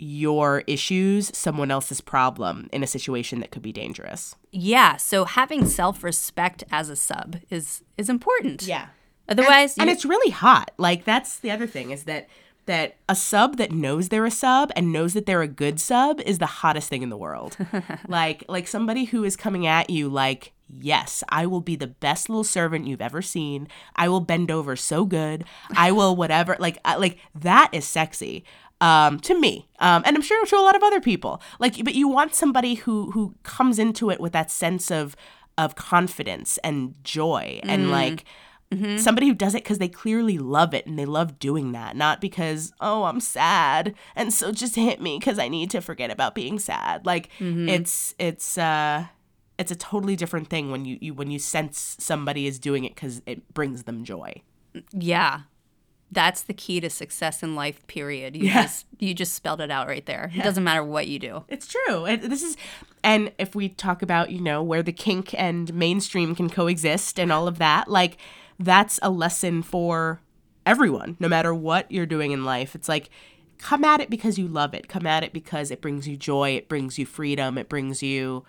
your 0.00 0.62
issues 0.66 1.30
someone 1.36 1.70
else's 1.70 2.00
problem 2.00 2.68
in 2.72 2.82
a 2.82 2.86
situation 2.86 3.40
that 3.40 3.50
could 3.50 3.62
be 3.62 3.72
dangerous. 3.72 4.34
Yeah, 4.50 4.96
so 4.96 5.24
having 5.24 5.66
self-respect 5.66 6.64
as 6.72 6.88
a 6.88 6.96
sub 6.96 7.36
is 7.50 7.82
is 7.98 8.08
important. 8.08 8.62
Yeah. 8.62 8.86
Otherwise, 9.28 9.76
And 9.78 9.86
you- 9.88 9.92
it's 9.92 10.04
really 10.04 10.30
hot. 10.32 10.72
Like 10.78 11.04
that's 11.04 11.38
the 11.38 11.50
other 11.50 11.66
thing 11.66 11.90
is 11.90 12.04
that 12.04 12.28
that 12.66 12.96
a 13.08 13.14
sub 13.16 13.56
that 13.56 13.72
knows 13.72 14.08
they're 14.10 14.26
a 14.26 14.30
sub 14.30 14.70
and 14.76 14.92
knows 14.92 15.14
that 15.14 15.26
they're 15.26 15.42
a 15.42 15.48
good 15.48 15.80
sub 15.80 16.20
is 16.22 16.38
the 16.38 16.46
hottest 16.46 16.88
thing 16.88 17.02
in 17.02 17.08
the 17.08 17.16
world. 17.16 17.56
like 18.08 18.44
like 18.48 18.66
somebody 18.68 19.04
who 19.04 19.24
is 19.24 19.36
coming 19.36 19.66
at 19.66 19.90
you 19.90 20.08
like 20.08 20.52
Yes, 20.78 21.24
I 21.28 21.46
will 21.46 21.60
be 21.62 21.74
the 21.74 21.88
best 21.88 22.28
little 22.28 22.44
servant 22.44 22.86
you've 22.86 23.00
ever 23.00 23.22
seen. 23.22 23.66
I 23.96 24.08
will 24.08 24.20
bend 24.20 24.52
over 24.52 24.76
so 24.76 25.04
good. 25.04 25.42
I 25.76 25.90
will 25.90 26.14
whatever. 26.14 26.56
Like 26.60 26.78
uh, 26.84 26.94
like 26.96 27.18
that 27.34 27.70
is 27.72 27.84
sexy 27.84 28.44
um, 28.80 29.20
to 29.20 29.38
me, 29.38 29.68
um, 29.78 30.02
and 30.06 30.16
I'm 30.16 30.22
sure 30.22 30.44
to 30.44 30.56
a 30.56 30.60
lot 30.62 30.76
of 30.76 30.82
other 30.82 31.00
people. 31.00 31.40
Like, 31.58 31.82
but 31.84 31.94
you 31.94 32.08
want 32.08 32.34
somebody 32.34 32.74
who 32.74 33.10
who 33.12 33.34
comes 33.42 33.78
into 33.78 34.10
it 34.10 34.20
with 34.20 34.32
that 34.32 34.50
sense 34.50 34.90
of 34.90 35.16
of 35.58 35.74
confidence 35.74 36.58
and 36.64 36.94
joy, 37.04 37.60
and 37.64 37.90
like 37.90 38.24
somebody 38.98 39.26
who 39.26 39.34
does 39.34 39.54
it 39.56 39.64
because 39.64 39.78
they 39.78 39.88
clearly 39.88 40.38
love 40.38 40.72
it 40.74 40.86
and 40.86 40.96
they 40.96 41.04
love 41.04 41.40
doing 41.40 41.72
that, 41.72 41.96
not 41.96 42.20
because 42.20 42.72
oh 42.80 43.02
I'm 43.02 43.18
sad 43.20 43.94
and 44.14 44.32
so 44.32 44.52
just 44.52 44.76
hit 44.76 45.00
me 45.00 45.18
because 45.18 45.40
I 45.40 45.48
need 45.48 45.70
to 45.72 45.80
forget 45.80 46.08
about 46.10 46.34
being 46.36 46.58
sad. 46.60 47.04
Like 47.04 47.30
it's 47.68 48.14
it's 48.18 48.56
uh 48.56 49.06
it's 49.58 49.72
a 49.72 49.76
totally 49.76 50.14
different 50.16 50.48
thing 50.48 50.70
when 50.70 50.84
you, 50.84 50.98
you 51.00 51.14
when 51.14 51.30
you 51.32 51.38
sense 51.40 51.96
somebody 51.98 52.46
is 52.46 52.58
doing 52.60 52.84
it 52.84 52.94
because 52.94 53.20
it 53.26 53.52
brings 53.52 53.82
them 53.82 54.04
joy. 54.04 54.40
yeah. 54.92 55.40
That's 56.12 56.42
the 56.42 56.54
key 56.54 56.80
to 56.80 56.90
success 56.90 57.42
in 57.42 57.54
life, 57.54 57.86
period. 57.86 58.34
You 58.36 58.46
Yeah. 58.46 58.62
just 58.62 58.86
you 58.98 59.14
just 59.14 59.34
spelled 59.34 59.60
it 59.60 59.70
out 59.70 59.86
right 59.86 60.04
there. 60.06 60.30
It 60.34 60.42
doesn't 60.42 60.64
matter 60.64 60.82
what 60.84 61.06
you 61.06 61.18
do. 61.18 61.44
It's 61.48 61.66
true. 61.68 62.04
It, 62.06 62.28
this 62.28 62.42
is, 62.42 62.56
and 63.04 63.32
if 63.38 63.54
we 63.54 63.68
talk 63.68 64.02
about 64.02 64.30
you 64.30 64.40
know 64.40 64.62
where 64.62 64.82
the 64.82 64.92
kink 64.92 65.32
and 65.38 65.72
mainstream 65.72 66.34
can 66.34 66.50
coexist 66.50 67.18
and 67.20 67.30
all 67.32 67.46
of 67.46 67.58
that, 67.58 67.88
like 67.88 68.16
that's 68.58 68.98
a 69.02 69.10
lesson 69.10 69.62
for 69.62 70.20
everyone, 70.66 71.16
no 71.20 71.28
matter 71.28 71.54
what 71.54 71.90
you're 71.90 72.06
doing 72.06 72.32
in 72.32 72.44
life. 72.44 72.74
It's 72.74 72.88
like 72.88 73.08
come 73.58 73.84
at 73.84 74.00
it 74.00 74.10
because 74.10 74.38
you 74.38 74.48
love 74.48 74.74
it. 74.74 74.88
Come 74.88 75.06
at 75.06 75.22
it 75.22 75.32
because 75.32 75.70
it 75.70 75.80
brings 75.80 76.08
you 76.08 76.16
joy. 76.16 76.50
It 76.50 76.68
brings 76.68 76.98
you 76.98 77.06
freedom. 77.06 77.56
It 77.56 77.68
brings 77.68 78.02
you 78.02 78.44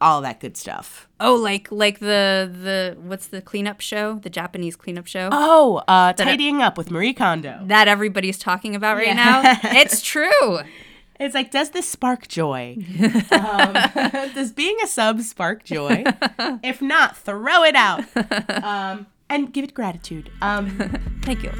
all 0.00 0.20
that 0.22 0.40
good 0.40 0.56
stuff. 0.56 1.08
Oh, 1.20 1.34
like 1.34 1.70
like 1.70 1.98
the 2.00 2.50
the 2.52 2.96
what's 3.00 3.28
the 3.28 3.40
cleanup 3.42 3.80
show? 3.80 4.16
The 4.22 4.30
Japanese 4.30 4.76
cleanup 4.76 5.06
show? 5.06 5.28
Oh, 5.32 5.82
uh, 5.88 6.12
tidying 6.12 6.62
up 6.62 6.76
with 6.78 6.90
Marie 6.90 7.14
Kondo. 7.14 7.60
that 7.64 7.88
everybody's 7.88 8.38
talking 8.38 8.74
about 8.74 8.96
right 8.96 9.06
Yeah. 9.08 9.58
now. 9.62 9.70
It's 9.80 10.00
true. 10.02 10.58
It's 11.18 11.34
like, 11.34 11.50
does 11.50 11.70
this 11.70 11.88
spark 11.88 12.28
joy? 12.28 12.76
um, 13.30 13.72
does 14.34 14.52
being 14.52 14.76
a 14.84 14.86
sub 14.86 15.22
spark 15.22 15.64
joy? 15.64 16.04
if 16.62 16.82
not, 16.82 17.16
throw 17.16 17.62
it 17.64 17.74
out 17.74 18.04
um, 18.62 19.06
and 19.30 19.50
give 19.50 19.64
it 19.64 19.72
gratitude. 19.72 20.30
Um, 20.42 20.68
Thank 21.22 21.42
you. 21.42 21.52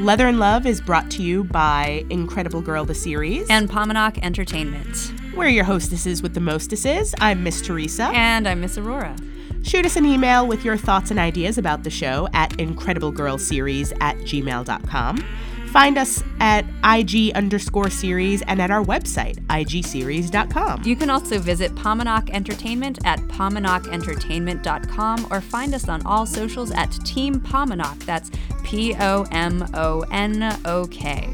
Leather 0.00 0.28
and 0.28 0.38
Love 0.38 0.64
is 0.64 0.80
brought 0.80 1.10
to 1.10 1.22
you 1.22 1.44
by 1.44 2.06
Incredible 2.08 2.62
Girl 2.62 2.86
the 2.86 2.94
series. 2.94 3.46
And 3.50 3.68
Pomonok 3.68 4.18
Entertainment. 4.22 5.12
we're 5.36 5.48
your 5.48 5.64
hostesses 5.64 6.22
with 6.22 6.32
the 6.32 6.40
mostesses. 6.40 7.14
I'm 7.20 7.44
Miss 7.44 7.60
Teresa. 7.60 8.04
And 8.14 8.48
I'm 8.48 8.62
Miss 8.62 8.78
Aurora. 8.78 9.14
Shoot 9.62 9.84
us 9.84 9.96
an 9.96 10.06
email 10.06 10.46
with 10.46 10.64
your 10.64 10.78
thoughts 10.78 11.10
and 11.10 11.20
ideas 11.20 11.58
about 11.58 11.84
the 11.84 11.90
show 11.90 12.28
at 12.32 12.48
incrediblegirlseries 12.52 13.92
at 14.00 14.16
gmail.com. 14.20 15.22
Find 15.70 15.98
us 15.98 16.24
at 16.40 16.64
IG 16.84 17.32
underscore 17.34 17.90
series 17.90 18.42
and 18.42 18.60
at 18.60 18.72
our 18.72 18.82
website, 18.82 19.36
igseries.com. 19.46 20.82
You 20.82 20.96
can 20.96 21.10
also 21.10 21.38
visit 21.38 21.72
Pomonok 21.76 22.28
Entertainment 22.30 22.98
at 23.04 23.20
pomonokentertainment.com 23.20 25.28
or 25.30 25.40
find 25.40 25.72
us 25.74 25.88
on 25.88 26.04
all 26.04 26.26
socials 26.26 26.72
at 26.72 26.90
Team 27.04 27.40
Pomonok. 27.40 28.00
That's 28.00 28.32
P 28.64 28.96
O 28.98 29.24
M 29.30 29.64
O 29.74 30.00
N 30.10 30.58
O 30.64 30.86
K. 30.86 31.28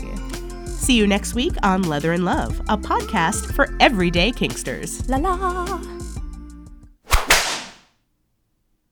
See 0.66 0.96
you 0.96 1.06
next 1.06 1.34
week 1.34 1.54
on 1.62 1.80
Leather 1.82 2.12
and 2.12 2.26
Love, 2.26 2.60
a 2.68 2.76
podcast 2.76 3.54
for 3.54 3.74
everyday 3.80 4.32
kinksters. 4.32 5.08
La 5.08 5.16
la. 5.16 5.95